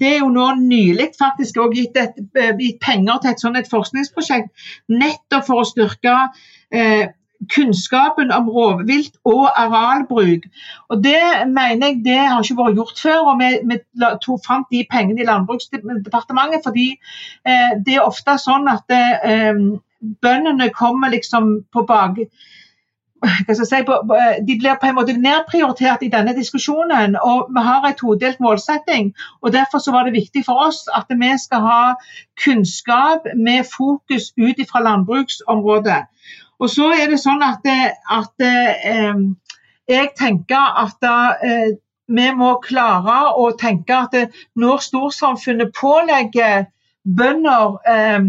det, 0.00 0.08
er 0.14 0.22
jo 0.22 0.30
nå 0.32 0.46
nylig 0.60 1.10
faktisk 1.18 1.60
også 1.62 1.76
gitt, 1.78 1.98
et, 2.00 2.22
eh, 2.40 2.54
gitt, 2.58 2.80
penger 2.82 3.20
til 3.22 3.30
et 3.30 3.44
sånt 3.44 3.60
et 3.60 3.70
forskningsprosjekt 3.70 4.66
nettopp 4.90 5.46
for 5.46 5.62
å 5.62 5.68
styrke 5.68 6.16
eh, 6.74 7.12
kunnskapen 7.50 8.32
om 8.32 8.48
rovvilt 8.48 9.16
og 9.28 9.48
arealbruk. 9.52 10.46
Og 10.88 11.02
Det 11.04 11.22
mener 11.46 11.86
jeg 11.86 12.02
det 12.04 12.18
har 12.18 12.42
ikke 12.42 12.60
vært 12.62 12.78
gjort 12.80 13.02
før. 13.02 13.20
og 13.30 13.40
Vi, 13.40 13.50
vi 13.70 13.80
tok 14.24 14.44
fant 14.46 14.68
de 14.70 14.84
pengene 14.90 15.22
i 15.22 15.28
Landbruksdepartementet 15.28 16.64
fordi 16.64 16.90
eh, 17.46 17.78
det 17.86 17.98
er 17.98 18.06
ofte 18.06 18.38
sånn 18.40 18.68
at 18.70 18.90
eh, 18.94 19.52
bøndene 20.22 20.70
kommer 20.74 21.12
liksom 21.12 21.56
på 21.72 21.86
bak 21.88 22.20
si, 23.54 23.80
de 24.46 24.56
blir 24.58 24.78
på 24.80 24.88
en 24.88 24.96
måte 24.98 25.16
nedprioritert 25.18 26.02
i 26.02 26.10
denne 26.12 26.34
diskusjonen. 26.36 27.16
og 27.16 27.50
Vi 27.54 27.62
har 27.68 27.86
en 27.86 27.96
todelt 27.98 28.40
målsetting. 28.40 29.14
og 29.42 29.52
Derfor 29.52 29.78
så 29.78 29.92
var 29.92 30.04
det 30.04 30.12
viktig 30.12 30.44
for 30.44 30.66
oss 30.66 30.84
at 30.94 31.06
vi 31.08 31.32
skal 31.38 31.60
ha 31.60 31.94
kunnskap 32.44 33.26
med 33.36 33.64
fokus 33.76 34.32
ut 34.36 34.60
fra 34.70 34.82
landbruksområdet. 34.82 36.02
Og 36.58 36.70
så 36.70 36.90
er 36.94 37.10
det 37.10 37.20
sånn 37.20 37.42
at, 37.42 37.66
at 38.10 38.44
eh, 38.44 39.16
jeg 39.88 40.12
tenker 40.16 40.78
at 40.84 41.08
eh, 41.42 41.74
vi 42.06 42.30
må 42.36 42.54
klare 42.64 43.34
å 43.40 43.50
tenke 43.58 43.96
at 43.96 44.14
når 44.54 44.82
storsamfunnet 44.84 45.72
pålegger 45.76 46.66
bønder 47.04 47.78
eh, 47.88 48.20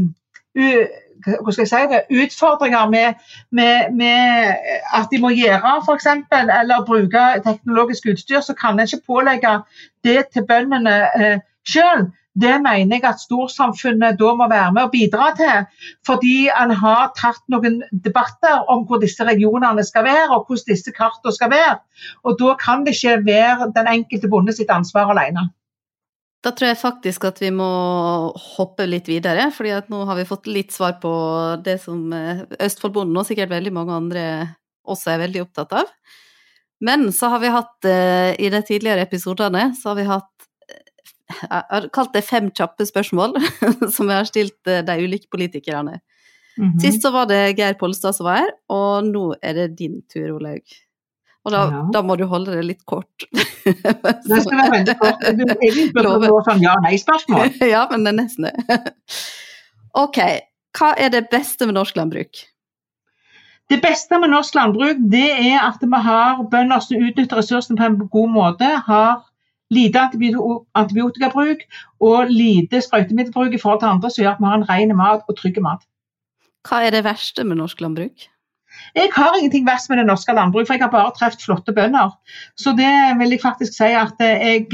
hva 1.26 1.54
skal 1.54 1.64
jeg 1.64 1.72
si 1.72 1.86
det, 1.92 2.02
utfordringer 2.24 2.90
med, 2.90 3.24
med, 3.52 3.94
med 3.98 4.68
at 4.94 5.10
de 5.12 5.22
må 5.22 5.32
gjøre 5.36 5.78
f.eks. 5.86 6.12
eller 6.34 6.86
bruke 6.88 7.26
teknologisk 7.46 8.12
utstyr, 8.14 8.44
så 8.46 8.54
kan 8.58 8.80
en 8.80 8.86
ikke 8.86 9.06
pålegge 9.08 9.58
det 10.04 10.28
til 10.34 10.46
bøndene 10.48 11.00
eh, 11.18 11.42
sjøl. 11.68 12.08
Det 12.36 12.56
mener 12.60 12.98
jeg 12.98 13.06
at 13.08 13.22
storsamfunnet 13.24 14.18
da 14.20 14.32
må 14.36 14.48
være 14.52 14.72
med 14.76 14.90
og 14.90 14.92
bidra 14.92 15.30
til. 15.40 15.68
Fordi 16.08 16.50
en 16.52 16.74
har 16.82 17.14
tatt 17.16 17.40
noen 17.52 17.78
debatter 18.08 18.66
om 18.72 18.84
hvor 18.88 19.00
disse 19.00 19.24
regionene 19.24 19.86
skal 19.88 20.04
være 20.04 20.34
og 20.36 20.50
hvordan 20.50 20.74
disse 20.74 20.92
kartene 20.98 21.36
skal 21.36 21.54
være. 21.54 21.78
Og 22.28 22.36
da 22.42 22.58
kan 22.60 22.84
det 22.84 22.98
ikke 22.98 23.22
være 23.26 23.72
den 23.78 23.88
enkelte 23.88 24.32
bonde 24.32 24.56
sitt 24.58 24.74
ansvar 24.74 25.16
alene. 25.16 25.48
Da 26.46 26.52
tror 26.54 26.70
jeg 26.70 26.78
faktisk 26.78 27.26
at 27.26 27.40
vi 27.42 27.50
må 27.54 27.68
hoppe 28.56 28.86
litt 28.86 29.08
videre, 29.10 29.48
fordi 29.54 29.72
at 29.74 29.88
nå 29.90 30.04
har 30.06 30.20
vi 30.20 30.28
fått 30.30 30.46
litt 30.46 30.76
svar 30.76 31.00
på 31.02 31.12
det 31.66 31.80
som 31.82 32.14
eh, 32.14 32.44
Østfoldbonden 32.62 33.18
og 33.18 33.26
sikkert 33.26 33.50
veldig 33.50 33.74
mange 33.74 33.96
andre 33.96 34.26
også 34.86 35.16
er 35.16 35.24
veldig 35.24 35.42
opptatt 35.42 35.74
av. 35.82 35.90
Men 36.86 37.08
så 37.16 37.32
har 37.34 37.42
vi 37.42 37.54
hatt, 37.56 37.88
eh, 37.90 38.36
i 38.38 38.52
de 38.54 38.62
tidligere 38.68 39.08
episodene, 39.08 39.72
så 39.80 39.92
har 39.92 39.98
vi 39.98 40.08
hatt 40.12 40.48
eh, 40.70 40.84
Jeg 41.34 41.66
har 41.72 41.90
kalt 41.98 42.14
det 42.14 42.26
fem 42.28 42.52
kjappe 42.54 42.86
spørsmål 42.86 43.40
som 43.96 44.06
vi 44.06 44.14
har 44.14 44.30
stilt 44.30 44.62
de 44.70 45.00
ulike 45.02 45.32
politikerne. 45.34 45.98
Mm 46.58 46.70
-hmm. 46.70 46.80
Sist 46.80 47.02
så 47.02 47.12
var 47.12 47.26
det 47.26 47.58
Geir 47.58 47.74
Pollestad 47.74 48.16
som 48.16 48.26
var 48.26 48.38
her, 48.38 48.52
og 48.70 49.04
nå 49.04 49.34
er 49.42 49.54
det 49.54 49.78
din 49.80 50.02
tur, 50.14 50.36
Olaug. 50.38 50.62
Og 51.46 51.54
da, 51.54 51.62
ja. 51.70 51.84
da, 51.94 52.02
må 52.02 52.16
du 52.18 52.26
holde 52.30 52.56
det 52.58 52.64
litt 52.66 52.82
kort. 52.90 53.28
det 53.36 54.42
skal 54.42 54.58
være 54.58 54.72
veldig 54.80 54.96
kort. 54.98 55.22
Du 55.38 55.44
egentlig 55.46 55.92
burde 55.94 56.16
få 56.26 56.42
sånn 56.48 56.64
ja-nei-spørsmål. 56.64 57.54
ja, 57.76 57.86
men 57.92 58.08
det 58.08 58.14
er 58.14 58.18
nesten 58.18 58.50
det. 58.50 58.80
ok, 60.04 60.20
hva 60.80 60.92
er 60.98 61.14
det 61.14 61.28
beste 61.30 61.70
med 61.70 61.78
norsk 61.78 62.02
landbruk? 62.02 62.42
Det 63.70 63.80
beste 63.82 64.18
med 64.22 64.34
norsk 64.34 64.58
landbruk 64.58 65.06
det 65.14 65.30
er 65.34 65.62
at 65.62 65.82
vi 65.82 66.02
har 66.08 66.44
bønder 66.50 66.82
som 66.86 67.02
utnytter 67.02 67.42
ressursene 67.42 67.78
på 67.78 67.88
en 67.88 68.12
god 68.18 68.34
måte. 68.34 68.70
Har 68.90 69.24
lite 69.74 70.02
antibiotikabruk 70.02 71.66
og 72.06 72.30
lite 72.30 72.82
sprøytemiddelbruk 72.86 73.54
i 73.54 73.62
forhold 73.62 73.82
til 73.82 73.94
andre, 73.94 74.12
som 74.12 74.24
gjør 74.24 74.36
at 74.36 74.42
vi 74.42 74.50
har 74.50 74.60
en 74.60 74.70
ren 74.70 74.98
mat 74.98 75.26
og 75.30 75.38
trygg 75.38 75.62
mat. 75.66 75.86
Hva 76.66 76.82
er 76.86 76.94
det 76.94 77.06
verste 77.06 77.46
med 77.46 77.62
norsk 77.62 77.82
landbruk? 77.82 78.30
Jeg 78.96 79.12
har 79.16 79.38
ingenting 79.38 79.66
verst 79.68 79.90
med 79.90 79.98
det 79.98 80.06
norske 80.08 80.34
landbruket, 80.34 80.68
for 80.68 80.78
jeg 80.78 80.84
har 80.84 80.92
bare 80.94 81.14
truffet 81.18 81.46
flotte 81.48 81.74
bønder. 81.74 82.12
Så 82.60 82.76
det 82.78 82.92
vil 83.20 83.34
jeg 83.36 83.42
faktisk 83.42 83.78
si 83.78 83.92
at 83.98 84.20
jeg, 84.20 84.68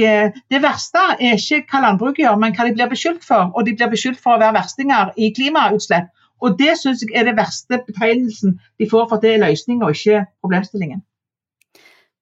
Det 0.51 0.61
verste 0.63 1.03
er 1.19 1.37
ikke 1.37 1.63
hva 1.71 1.85
landbruket 1.87 2.25
gjør, 2.25 2.39
men 2.41 2.55
hva 2.57 2.67
de 2.67 2.75
blir 2.75 2.91
beskyldt 2.91 3.23
for. 3.27 3.53
Og 3.55 3.65
de 3.65 3.75
blir 3.75 3.93
beskyldt 3.93 4.19
for 4.19 4.35
å 4.35 4.41
være 4.41 4.57
verstinger 4.59 5.13
i 5.17 5.31
klimautslipp. 5.35 6.11
Og 6.41 6.57
det 6.57 6.75
syns 6.81 7.05
jeg 7.05 7.13
er 7.15 7.29
det 7.29 7.37
verste 7.37 7.79
betegnelsen 7.85 8.57
de 8.81 8.89
får 8.89 9.07
for 9.07 9.19
at 9.19 9.25
det 9.25 9.35
er 9.35 9.43
løsning 9.45 9.83
og 9.85 9.93
ikke 9.95 10.25
problemstillingen. 10.41 11.03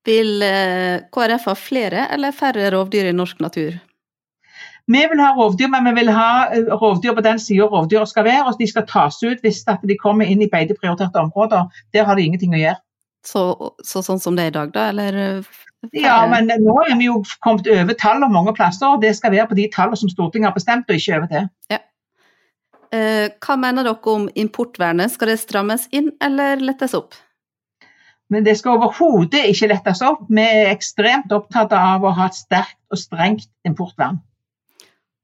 Vil 0.08 0.44
eh, 0.44 1.06
KrF 1.12 1.48
ha 1.50 1.56
flere 1.60 2.08
eller 2.14 2.36
færre 2.36 2.70
rovdyr 2.74 3.12
i 3.12 3.16
norsk 3.16 3.40
natur? 3.44 3.80
Vi 4.90 5.02
vil 5.12 5.22
ha 5.22 5.30
rovdyr, 5.38 5.70
men 5.70 5.86
vi 5.86 5.94
vil 6.00 6.12
ha 6.14 6.50
eh, 6.50 6.70
rovdyr 6.82 7.14
på 7.18 7.24
den 7.26 7.40
sida 7.42 7.68
rovdyra 7.70 8.08
skal 8.10 8.26
være. 8.26 8.46
og 8.50 8.60
De 8.60 8.68
skal 8.70 8.88
tas 8.90 9.20
ut 9.24 9.42
hvis 9.46 9.62
de 9.86 9.98
kommer 10.02 10.26
inn 10.26 10.42
i 10.42 10.50
beiteprioriterte 10.50 11.22
områder. 11.22 11.68
Der 11.94 12.08
har 12.08 12.18
de 12.18 12.26
ingenting 12.26 12.56
å 12.58 12.62
gjøre. 12.62 12.82
Så, 13.26 13.44
så, 13.86 14.02
sånn 14.02 14.22
som 14.24 14.38
det 14.38 14.48
er 14.48 14.54
i 14.54 14.58
dag, 14.58 14.72
da? 14.74 14.88
Eller? 14.90 15.44
Ja, 15.94 16.24
men 16.32 16.50
nå 16.50 16.76
er 16.88 16.96
vi 16.98 17.10
jo 17.10 17.20
kommet 17.46 17.68
over 17.70 17.96
tallene 18.00 18.32
mange 18.34 18.56
plasser. 18.58 18.96
og 18.96 19.04
Det 19.06 19.14
skal 19.18 19.36
være 19.36 19.50
på 19.52 19.60
de 19.60 19.68
tallene 19.76 20.00
som 20.00 20.12
Stortinget 20.12 20.50
har 20.50 20.58
bestemt, 20.58 20.90
og 20.90 20.98
ikke 20.98 21.20
over 21.20 21.32
det. 21.36 21.46
Ja. 21.70 21.84
Hva 22.90 23.56
mener 23.62 23.86
dere 23.86 24.14
om 24.16 24.26
importvernet? 24.34 25.14
Skal 25.14 25.30
det 25.30 25.42
strammes 25.44 25.86
inn 25.94 26.10
eller 26.26 26.64
lettes 26.64 26.98
opp? 26.98 27.14
Men 28.30 28.46
det 28.46 28.56
skal 28.60 28.78
overhodet 28.78 29.46
ikke 29.50 29.72
lettes 29.72 30.02
opp. 30.06 30.26
Vi 30.30 30.42
er 30.42 30.72
ekstremt 30.72 31.32
opptatt 31.34 31.74
av 31.76 32.06
å 32.06 32.14
ha 32.18 32.30
et 32.30 32.38
sterkt 32.38 32.78
og 32.94 33.02
strengt 33.02 33.50
importvern. 33.68 34.20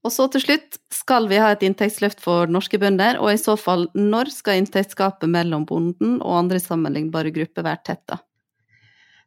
Og 0.06 0.14
så 0.14 0.28
til 0.30 0.44
slutt, 0.44 0.78
skal 0.94 1.26
vi 1.32 1.40
ha 1.42 1.50
et 1.56 1.64
inntektsløft 1.66 2.20
for 2.22 2.52
norske 2.52 2.78
bønder, 2.82 3.18
og 3.18 3.32
i 3.34 3.42
så 3.42 3.56
fall 3.58 3.88
når 3.98 4.30
skal 4.36 4.62
inntektsgapet 4.62 5.32
mellom 5.32 5.66
bonden 5.66 6.20
og 6.20 6.44
andre 6.44 6.62
sammenlignbare 6.62 7.34
grupper 7.34 7.66
være 7.66 7.82
tetta? 7.90 8.20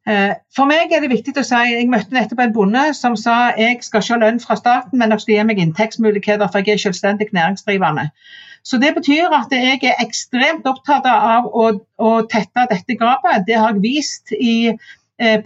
Eh, 0.09 0.37
for 0.55 0.71
meg 0.71 0.93
er 0.95 1.03
det 1.03 1.11
viktig 1.11 1.35
å 1.37 1.45
si, 1.45 1.59
Jeg 1.75 1.89
møtte 1.91 2.15
nettopp 2.15 2.41
en 2.41 2.53
bonde 2.55 2.85
som 2.97 3.17
sa 3.19 3.51
jeg 3.59 3.83
skal 3.85 4.05
ikke 4.05 4.15
ha 4.15 4.21
lønn 4.23 4.39
fra 4.41 4.57
staten, 4.57 4.99
men 4.99 5.11
dere 5.11 5.21
skal 5.21 5.35
gi 5.35 5.49
meg 5.51 5.59
inntektsmuligheter, 5.65 6.47
for 6.47 6.63
jeg 6.63 6.79
er 6.79 6.85
selvstendig 6.87 7.29
næringsdrivende. 7.35 8.09
Så 8.63 8.79
Det 8.79 8.95
betyr 8.95 9.35
at 9.35 9.53
jeg 9.53 9.83
er 9.83 10.01
ekstremt 10.05 10.67
opptatt 10.67 11.07
av 11.11 11.51
å, 11.51 11.67
å 11.99 12.11
tette 12.31 12.67
dette 12.71 12.97
gapet. 13.01 13.47
Det 13.47 13.59
har 13.59 13.75
jeg 13.75 13.83
vist 13.83 14.33
i 14.33 14.77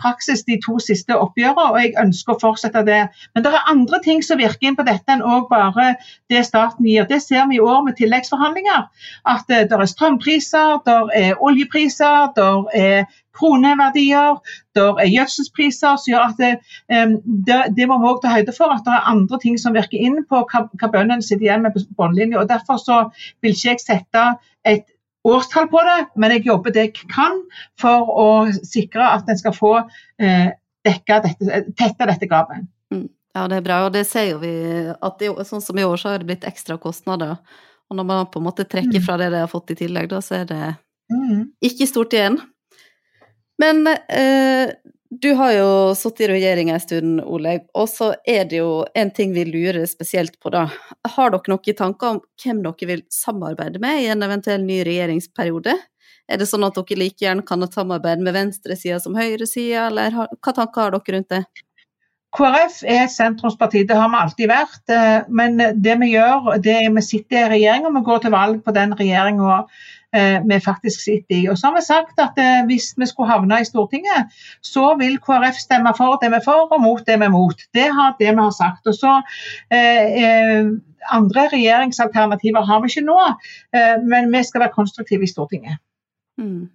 praksis 0.00 0.44
de 0.44 0.58
to 0.60 0.76
siste 0.82 1.16
oppgjørene, 1.16 1.64
og 1.72 1.78
jeg 1.80 1.94
ønsker 2.00 2.34
å 2.34 2.40
fortsette 2.42 2.82
det. 2.84 3.00
Men 3.32 3.44
det 3.44 3.52
er 3.52 3.70
andre 3.72 4.00
ting 4.04 4.20
som 4.24 4.40
virker 4.40 4.68
inn 4.68 4.76
på 4.76 4.84
dette 4.84 5.14
enn 5.14 5.24
også 5.24 5.48
bare 5.48 5.86
det 6.32 6.44
staten 6.44 6.86
gir. 6.88 7.06
Det 7.08 7.22
ser 7.24 7.48
vi 7.48 7.56
i 7.56 7.64
år 7.64 7.82
med 7.86 7.96
tilleggsforhandlinger. 7.96 8.86
At 9.32 9.50
eh, 9.50 9.64
det 9.70 9.78
er 9.78 9.88
strømpriser, 9.88 10.82
det 10.86 10.98
er 11.22 11.40
oljepriser, 11.40 12.32
det 12.36 12.82
er 12.82 13.04
kroneverdier, 13.32 14.40
det 14.76 14.84
er 15.00 15.08
gjødselspriser 15.08 15.96
som 16.00 16.10
gjør 16.10 16.26
at 16.26 16.40
det, 16.40 16.50
det, 17.48 17.60
det 17.76 17.88
må 17.88 17.96
vi 18.02 18.10
også 18.10 18.26
ta 18.26 18.34
høyde 18.36 18.54
for. 18.56 18.74
At 18.74 18.84
det 18.86 18.92
er 18.96 19.10
andre 19.14 19.40
ting 19.42 19.58
som 19.60 19.76
virker 19.76 20.00
inn 20.00 20.20
på 20.28 20.44
hva, 20.52 20.66
hva 20.68 20.90
bøndene 20.92 21.24
sitter 21.24 21.48
igjen 21.48 21.64
med 21.64 21.76
på 21.76 21.86
bunnlinja. 21.96 22.44
Derfor 22.50 22.80
så 22.82 22.98
vil 23.40 23.56
ikke 23.56 23.72
jeg 23.72 23.84
sette 23.86 24.26
et 24.68 24.91
årstall 25.28 25.68
på 25.70 25.82
det, 25.86 25.98
men 26.18 26.34
jeg 26.36 26.46
jobber 26.48 26.74
det 26.74 26.86
jeg 26.88 27.08
kan 27.12 27.38
for 27.80 28.10
å 28.10 28.28
sikre 28.66 29.06
at 29.14 29.28
en 29.30 29.38
skal 29.38 29.54
få 29.56 29.74
eh, 30.22 30.52
dette, 30.86 31.18
tette 31.78 32.08
dette 32.10 32.30
gapet. 32.30 32.64
Mm. 32.94 33.08
Ja, 33.32 33.46
det 33.48 33.60
er 33.60 33.64
bra, 33.64 33.78
og 33.86 33.94
det 33.94 34.04
ser 34.10 34.26
jo 34.28 34.40
vi 34.42 34.54
at 34.92 35.20
det, 35.22 35.30
sånn 35.48 35.62
som 35.64 35.78
i 35.78 35.86
år 35.86 36.00
så 36.00 36.12
har 36.12 36.20
det 36.20 36.28
blitt 36.28 36.48
ekstra 36.48 36.76
kostnader. 36.80 37.38
Og 37.88 37.96
når 37.96 38.08
man 38.08 38.28
på 38.32 38.42
en 38.42 38.48
måte 38.48 38.66
trekker 38.68 39.00
mm. 39.00 39.04
fra 39.06 39.16
det 39.20 39.30
de 39.32 39.40
har 39.44 39.52
fått 39.52 39.72
i 39.72 39.78
tillegg, 39.78 40.10
da 40.12 40.20
så 40.24 40.42
er 40.42 40.50
det 40.50 40.60
mm. 41.12 41.46
ikke 41.70 41.88
stort 41.88 42.16
igjen. 42.16 42.40
Men 43.62 43.86
eh, 43.88 44.74
du 45.20 45.32
har 45.36 45.52
jo 45.52 45.70
sittet 45.98 46.24
i 46.24 46.28
regjering 46.30 46.70
en 46.72 46.80
stund, 46.80 47.20
Oleg, 47.28 47.66
og 47.76 47.88
så 47.90 48.14
er 48.28 48.46
det 48.48 48.62
jo 48.62 48.82
en 48.96 49.10
ting 49.12 49.34
vi 49.34 49.44
lurer 49.44 49.84
spesielt 49.90 50.38
på, 50.40 50.48
da. 50.54 50.62
Har 51.16 51.34
dere 51.34 51.52
noen 51.52 51.76
tanker 51.76 52.14
om 52.14 52.20
hvem 52.40 52.62
dere 52.64 52.88
vil 52.88 53.02
samarbeide 53.12 53.82
med 53.82 54.00
i 54.00 54.06
en 54.14 54.24
eventuell 54.24 54.64
ny 54.64 54.80
regjeringsperiode? 54.88 55.74
Er 56.32 56.40
det 56.40 56.48
sånn 56.48 56.64
at 56.64 56.78
dere 56.78 56.96
like 57.02 57.20
gjerne 57.20 57.44
kan 57.44 57.66
samarbeide 57.68 58.24
med 58.24 58.38
venstresida 58.38 59.02
som 59.04 59.18
høyresida, 59.18 59.90
eller 59.90 60.16
hva 60.16 60.56
tanker 60.56 60.86
har 60.86 60.96
dere 60.96 61.18
rundt 61.18 61.34
det? 61.34 61.44
KrF 62.32 62.78
er 62.88 63.10
sentrumsparti, 63.12 63.82
det 63.84 63.98
har 63.98 64.08
vi 64.08 64.20
alltid 64.22 64.48
vært. 64.48 64.84
Eh, 64.88 65.26
men 65.28 65.60
det 65.60 65.98
vi 66.00 66.14
gjør, 66.14 66.54
det 66.64 66.78
er 66.86 66.94
vi 66.94 67.04
sitter 67.04 67.42
i 67.42 67.50
regjering 67.58 67.84
og 67.90 67.98
vi 67.98 68.06
går 68.06 68.24
til 68.24 68.32
valg 68.32 68.62
på 68.64 68.72
den 68.72 68.96
regjeringa 68.96 69.66
vi 70.48 70.58
faktisk 70.60 71.00
sitter 71.00 71.36
i. 71.36 71.48
Og 71.48 71.58
så 71.58 71.70
har 71.70 71.76
vi 71.76 71.84
sagt 71.86 72.20
at 72.20 72.38
eh, 72.40 72.64
hvis 72.68 72.90
vi 73.00 73.06
skulle 73.08 73.30
havne 73.30 73.60
i 73.62 73.68
Stortinget, 73.68 74.32
så 74.60 74.92
vil 75.00 75.18
KrF 75.22 75.60
stemme 75.60 75.94
for 75.96 76.18
det 76.20 76.28
vi 76.32 76.38
er 76.40 76.44
for, 76.44 76.68
og 76.68 76.82
mot 76.82 77.04
det 77.06 77.16
vi 77.20 77.28
er 77.28 77.32
mot. 77.32 77.64
Det 77.74 77.88
har 77.96 78.16
det 78.18 78.28
vi 78.28 78.42
har 78.42 78.56
sagt. 78.56 78.86
Og 78.86 78.98
så 78.98 79.18
eh, 79.72 80.72
Andre 81.10 81.48
regjeringsalternativer 81.50 82.62
har 82.62 82.82
vi 82.82 82.92
ikke 82.92 83.06
nå, 83.08 83.18
eh, 83.74 83.96
men 84.06 84.30
vi 84.30 84.44
skal 84.46 84.66
være 84.66 84.76
konstruktive 84.76 85.26
i 85.26 85.30
Stortinget. 85.30 85.80
Mm. 86.38 86.68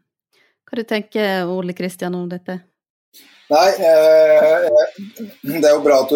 Hva 0.68 0.82
du 0.82 0.84
tenker 0.84 1.48
Ole 1.48 1.74
Kristian, 1.78 2.16
om 2.18 2.28
dette? 2.30 2.60
Nei, 3.48 3.68
eh, 3.80 4.66
det 5.42 5.68
er 5.70 5.76
jo 5.78 5.84
bra 5.86 6.02
at, 6.04 6.10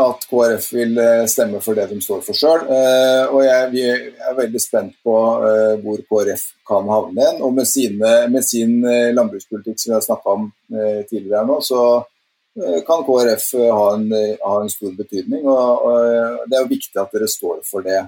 at, 0.00 0.22
KrF 0.30 0.68
vil 0.72 0.94
eh, 1.02 1.26
stemme 1.28 1.58
for 1.60 1.76
det 1.76 1.90
de 1.90 1.98
står 2.00 2.22
for 2.24 2.36
sjøl. 2.36 2.62
Eh, 2.72 3.24
og 3.28 3.42
jeg, 3.44 3.66
vi 3.74 3.82
er 3.84 4.38
veldig 4.38 4.62
spent 4.62 4.94
på 5.04 5.16
hvor 5.82 6.00
KrF 6.08 6.46
kan 6.70 6.88
havne 6.88 7.20
igjen. 7.20 7.42
Og 7.44 7.52
med, 7.58 7.68
sine, 7.68 8.14
med 8.32 8.46
sin 8.46 8.78
landbrukspolitikk 9.16 9.76
som 9.76 9.92
vi 9.92 9.98
har 9.98 10.06
snakka 10.06 10.38
om 10.38 10.48
tidligere 11.10 11.44
nå, 11.48 11.58
så 11.66 11.82
kan 12.86 13.04
KrF 13.06 13.44
ha 13.76 13.84
en, 13.98 14.08
ha 14.40 14.54
en 14.62 14.72
stor 14.72 14.96
betydning. 14.96 15.44
Og, 15.44 15.84
og, 15.84 16.40
Det 16.48 16.56
er 16.56 16.64
jo 16.64 16.72
viktig 16.72 17.02
at 17.02 17.12
dere 17.12 17.28
står 17.30 17.60
for 17.68 17.84
det, 17.84 18.00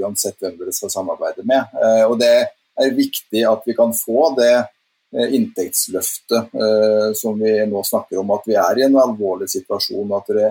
uansett 0.00 0.40
hvem 0.42 0.58
dere 0.58 0.74
skal 0.74 0.92
samarbeide 0.92 1.46
med. 1.46 1.78
og 2.08 2.18
Det 2.20 2.34
er 2.34 2.98
viktig 2.98 3.46
at 3.46 3.62
vi 3.70 3.78
kan 3.78 3.94
få 3.94 4.32
det 4.38 4.54
inntektsløftet 5.12 6.54
eh, 6.54 7.12
som 7.14 7.38
vi 7.38 7.66
nå 7.66 7.82
snakker 7.84 8.20
om. 8.20 8.30
At 8.30 8.46
vi 8.46 8.54
er 8.54 8.78
i 8.78 8.86
en 8.86 8.98
alvorlig 9.00 9.48
situasjon. 9.50 10.12
At, 10.16 10.32
det, 10.36 10.50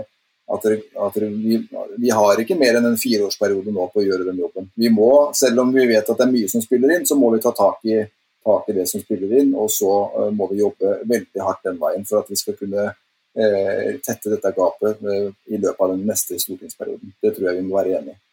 at, 0.52 0.66
det, 0.66 0.80
at 1.00 1.20
det, 1.20 1.30
vi, 1.32 1.60
vi, 1.98 2.12
har 2.12 2.42
ikke 2.44 2.58
mer 2.60 2.80
enn 2.80 2.90
en 2.92 3.00
fireårsperiode 3.00 3.74
nå 3.76 3.90
på 3.94 4.04
å 4.04 4.08
gjøre 4.08 4.28
den 4.28 4.42
jobben. 4.44 4.70
Vi 4.76 4.92
må, 4.94 5.12
selv 5.38 5.64
om 5.64 5.74
vi 5.76 5.88
vet 5.88 6.04
at 6.04 6.16
det 6.16 6.28
er 6.28 6.34
mye 6.36 6.52
som 6.52 6.64
spiller 6.66 6.98
inn, 6.98 7.08
så 7.08 7.18
må 7.20 7.32
vi 7.36 7.44
ta 7.44 7.54
tak 7.56 7.86
i, 7.88 8.02
tak 8.46 8.72
i 8.72 8.80
det 8.80 8.88
som 8.92 9.04
spiller 9.04 9.38
inn. 9.42 9.54
Og 9.56 9.72
så 9.72 9.94
uh, 10.16 10.30
må 10.36 10.50
vi 10.52 10.64
jobbe 10.64 11.00
veldig 11.04 11.46
hardt 11.46 11.70
den 11.70 11.80
veien 11.82 12.08
for 12.10 12.24
at 12.24 12.32
vi 12.32 12.40
skal 12.40 12.60
kunne 12.60 12.90
eh, 12.90 14.00
tette 14.04 14.32
dette 14.34 14.56
gapet 14.56 15.06
i 15.06 15.60
løpet 15.60 15.86
av 15.86 15.94
den 15.94 16.08
neste 16.08 16.40
stortingsperioden. 16.42 17.16
Det 17.22 17.36
tror 17.36 17.52
jeg 17.52 17.62
vi 17.62 17.68
må 17.70 17.80
være 17.80 18.02
enige 18.02 18.20
i 18.20 18.29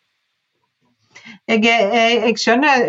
jeg, 1.49 1.63
jeg, 1.65 2.17
jeg, 2.25 2.35
skjønner 2.41 2.87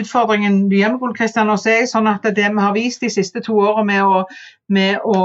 utfordringen 0.00 0.66
du 0.70 0.76
med 0.76 1.14
Kristian. 1.16 1.50
Og 1.52 1.60
så 1.60 1.78
sånn 1.90 2.10
at 2.10 2.26
det 2.36 2.50
vi 2.50 2.64
har 2.64 2.74
vist 2.76 3.04
de 3.04 3.10
siste 3.12 3.42
to 3.44 3.58
årene 3.62 3.86
med 3.92 4.02
å, 4.04 4.24
med 4.72 5.06
å, 5.06 5.22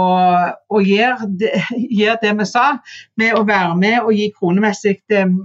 å 0.69 0.83
gjøre, 0.83 1.31
det, 1.39 1.53
gjøre, 2.01 2.19
det, 2.23 2.35
vi 2.41 2.47
sa, 2.49 2.67
med 3.19 3.37
å 3.37 3.43
være 3.47 3.75
med 3.79 3.99
og 4.03 4.13
gi 4.15 4.31
kronemessig 4.37 4.99
eh, 5.13 5.35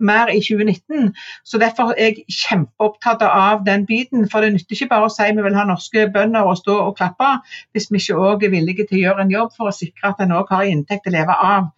mer 0.00 0.26
i 0.28 0.40
2019. 0.40 1.14
Så 1.44 1.58
Derfor 1.58 1.94
er 1.98 2.04
jeg 2.04 2.24
kjempeopptatt 2.28 3.22
av 3.22 3.64
den 3.66 3.86
biten. 3.86 4.28
For 4.30 4.40
det 4.40 4.52
nytter 4.52 4.76
ikke 4.76 4.90
bare 4.90 5.08
å 5.08 5.12
si 5.12 5.26
vi 5.30 5.44
vil 5.44 5.56
ha 5.56 5.64
norske 5.68 6.06
bønder 6.14 6.48
og 6.48 6.58
stå 6.58 6.76
og 6.88 6.96
klappe, 6.98 7.30
hvis 7.72 7.90
vi 7.90 8.00
ikke 8.02 8.18
òg 8.18 8.44
er 8.46 8.54
villige 8.54 8.86
til 8.88 8.98
å 8.98 9.02
gjøre 9.04 9.24
en 9.24 9.34
jobb 9.34 9.54
for 9.56 9.70
å 9.70 9.74
sikre 9.74 10.10
at 10.10 10.20
en 10.24 10.34
òg 10.34 10.50
har 10.50 10.66
inntekt 10.68 11.08
å 11.08 11.14
leve 11.14 11.34
av. 11.34 11.70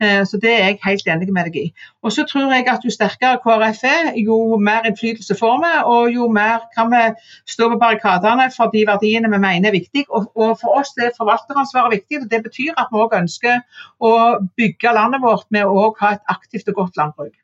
Eh, 0.00 0.22
så 0.24 0.40
Det 0.44 0.52
er 0.52 0.64
jeg 0.68 0.78
helt 0.84 1.08
enig 1.08 1.32
med 1.32 1.50
deg 1.50 1.56
i. 1.56 1.66
Og 2.02 2.12
så 2.12 2.24
tror 2.28 2.52
jeg 2.52 2.68
at 2.68 2.84
Jo 2.84 2.90
sterkere 2.90 3.40
KrF 3.42 3.84
er, 3.84 4.12
jo 4.16 4.58
mer 4.58 4.84
innflytelse 4.84 5.34
får 5.38 5.56
vi, 5.64 5.72
og 5.84 6.12
jo 6.12 6.28
mer 6.28 6.60
kan 6.76 6.90
vi 6.90 7.02
stå 7.48 7.70
på 7.72 7.78
barrikadene 7.80 8.50
for 8.56 8.70
de 8.74 8.84
verdiene 8.86 9.30
vi 9.30 9.38
mener 9.38 9.68
er 9.68 9.78
viktige. 9.78 10.04
Og, 10.10 10.58
for 10.60 10.80
oss 10.80 10.92
er 11.00 11.14
forvalteransvaret 11.16 11.96
viktig. 11.96 12.22
og 12.22 12.30
Det 12.30 12.42
betyr 12.42 12.74
at 12.76 12.92
vi 12.92 13.00
òg 13.00 13.16
ønsker 13.22 13.62
å 14.00 14.12
bygge 14.56 14.92
landet 14.92 15.24
vårt 15.24 15.48
med 15.50 15.64
å 15.64 15.94
ha 16.00 16.12
et 16.12 16.28
aktivt 16.28 16.68
og 16.68 16.74
godt 16.82 17.00
landbruk. 17.00 17.43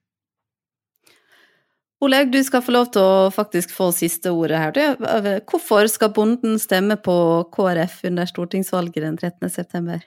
Oleg, 2.01 2.31
du 2.33 2.41
skal 2.45 2.63
få 2.65 2.73
lov 2.73 2.87
til 2.95 3.05
å 3.05 3.33
faktisk 3.35 3.75
få 3.77 3.91
siste 3.93 4.33
ordet 4.33 4.61
her. 4.63 5.43
Hvorfor 5.51 5.85
skal 5.93 6.15
bonden 6.17 6.57
stemme 6.61 6.97
på 6.97 7.17
KrF 7.53 7.99
under 8.09 8.31
stortingsvalget 8.31 9.05
den 9.05 9.19
13.9? 9.21 9.53
september? 9.53 10.01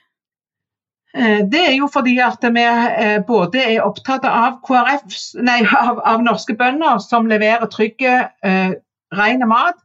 det 1.51 1.59
er 1.61 1.75
jo 1.77 1.85
fordi 1.93 2.15
at 2.25 2.41
vi 2.55 2.63
eh, 2.65 3.19
både 3.27 3.61
er 3.61 3.83
opptatt 3.85 4.23
av, 4.25 4.55
KRF, 4.65 5.03
nei, 5.45 5.59
av, 5.77 5.99
av 6.09 6.23
norske 6.25 6.55
bønder 6.57 6.97
som 7.05 7.29
leverer 7.29 7.69
trygge, 7.69 8.15
eh, 8.41 8.73
ren 9.13 9.45
mat. 9.49 9.77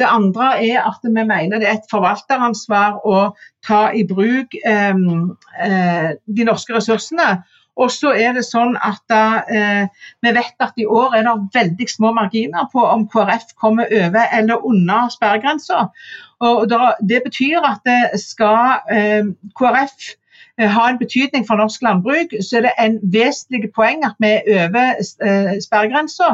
Det 0.00 0.08
andre 0.08 0.54
er 0.64 0.86
at 0.88 1.04
vi 1.04 1.12
mener 1.12 1.60
det 1.60 1.68
er 1.68 1.76
et 1.76 1.90
forvalteransvar 1.92 3.02
å 3.04 3.34
ta 3.66 3.90
i 3.92 4.06
bruk 4.08 4.56
eh, 4.64 4.96
eh 5.66 6.08
de 6.24 6.48
norske 6.48 6.72
ressursene. 6.72 7.42
Og 7.76 7.90
så 7.94 8.12
er 8.12 8.34
det 8.36 8.44
sånn 8.44 8.74
at 8.82 9.14
eh, 9.14 9.86
vi 10.22 10.32
vet 10.36 10.64
at 10.64 10.80
i 10.80 10.86
år 10.86 11.16
er 11.16 11.26
det 11.26 11.36
veldig 11.54 11.88
små 11.88 12.12
marginer 12.16 12.66
på 12.72 12.82
om 12.84 13.06
KrF 13.08 13.54
kommer 13.60 13.90
over 14.00 14.26
eller 14.36 14.66
under 14.66 15.08
sperregrensa. 15.12 15.88
Det 17.00 17.20
betyr 17.24 17.60
at 17.64 17.84
det 17.86 18.20
skal 18.20 18.80
eh, 18.90 19.30
KrF 19.56 20.10
ha 20.68 20.84
en 20.90 20.98
betydning 20.98 21.46
for 21.46 21.56
norsk 21.60 21.82
landbruk, 21.82 22.34
så 22.44 22.58
er 22.58 22.66
det 22.66 22.72
en 22.82 22.98
vesentlig 23.12 23.70
poeng 23.76 24.04
at 24.04 24.18
vi 24.20 24.30
er 24.36 24.66
over 24.66 25.00
sperregrensa. 25.64 26.28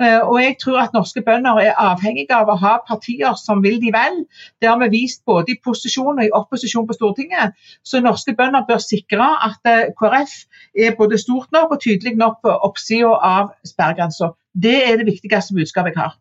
Og 0.00 0.36
jeg 0.42 0.56
tror 0.62 0.80
at 0.82 0.96
norske 0.96 1.22
bønder 1.26 1.60
er 1.62 1.78
avhengige 1.78 2.34
av 2.34 2.50
å 2.50 2.58
ha 2.58 2.74
partier 2.88 3.38
som 3.38 3.62
vil 3.62 3.78
de 3.82 3.92
vel. 3.94 4.24
Det 4.60 4.70
har 4.70 4.78
vi 4.82 4.90
vist 4.96 5.24
både 5.26 5.54
i 5.54 5.58
posisjon 5.64 6.18
og 6.18 6.24
i 6.24 6.34
opposisjon 6.34 6.86
på 6.88 6.96
Stortinget. 6.98 7.54
Så 7.84 8.02
norske 8.02 8.34
bønder 8.38 8.66
bør 8.68 8.82
sikre 8.82 9.30
at 9.48 9.72
KrF 10.00 10.34
er 10.74 10.96
både 10.98 11.18
stort 11.18 11.52
nok 11.54 11.76
og 11.76 11.82
tydelig 11.84 12.16
nok 12.18 12.42
på 12.42 12.54
oppsida 12.70 13.14
av 13.14 13.52
sperregrensa. 13.66 14.32
Det 14.54 14.78
er 14.88 14.98
det 14.98 15.06
viktigste 15.06 15.54
budskapet 15.54 15.94
jeg 15.94 16.02
har. 16.02 16.16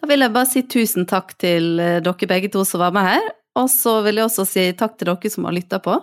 Da 0.00 0.08
vil 0.08 0.24
jeg 0.24 0.32
bare 0.32 0.48
si 0.48 0.62
tusen 0.64 1.04
takk 1.08 1.34
til 1.40 1.76
eh, 1.82 1.98
dere 2.04 2.28
begge 2.28 2.48
to 2.52 2.64
som 2.64 2.80
var 2.80 2.94
med 2.96 3.04
her, 3.04 3.26
og 3.58 3.70
så 3.72 4.00
vil 4.06 4.20
jeg 4.20 4.28
også 4.28 4.46
si 4.48 4.66
takk 4.78 4.98
til 4.98 5.10
dere 5.10 5.32
som 5.32 5.48
har 5.48 5.56
lytta 5.56 5.80
på. 5.82 5.96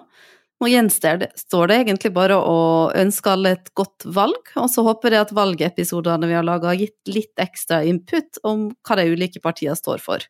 Nå 0.57 0.69
gjenstår 0.71 1.69
det 1.69 1.75
egentlig 1.83 2.11
bare 2.15 2.37
å 2.41 2.89
ønske 2.97 3.29
alle 3.29 3.53
et 3.55 3.69
godt 3.77 4.07
valg, 4.09 4.53
og 4.57 4.69
så 4.73 4.81
håper 4.87 5.13
jeg 5.13 5.27
at 5.27 5.33
valgepisodene 5.37 6.29
vi 6.29 6.37
har 6.37 6.47
laga 6.47 6.71
har 6.71 6.79
gitt 6.81 7.11
litt 7.13 7.41
ekstra 7.41 7.83
input 7.85 8.41
om 8.47 8.71
hva 8.81 8.97
de 8.97 9.05
ulike 9.13 9.41
partiene 9.43 9.77
står 9.77 10.01
for. 10.01 10.25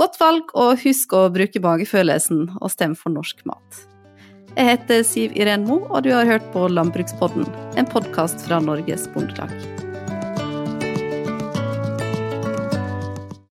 Godt 0.00 0.20
valg, 0.20 0.52
og 0.56 0.80
husk 0.84 1.16
å 1.16 1.26
bruke 1.32 1.60
magefølelsen 1.60 2.46
og 2.60 2.72
stemme 2.72 2.96
for 3.00 3.16
norsk 3.16 3.44
mat. 3.48 3.84
Jeg 4.56 4.66
heter 4.66 5.04
Siv 5.06 5.36
Iren 5.38 5.64
Mo, 5.68 5.84
og 5.88 6.04
du 6.04 6.12
har 6.12 6.28
hørt 6.28 6.48
på 6.52 6.66
Landbrukspodden, 6.68 7.46
en 7.80 7.88
podkast 7.88 8.44
fra 8.44 8.60
Norges 8.64 9.08
Bondelag. 9.14 9.89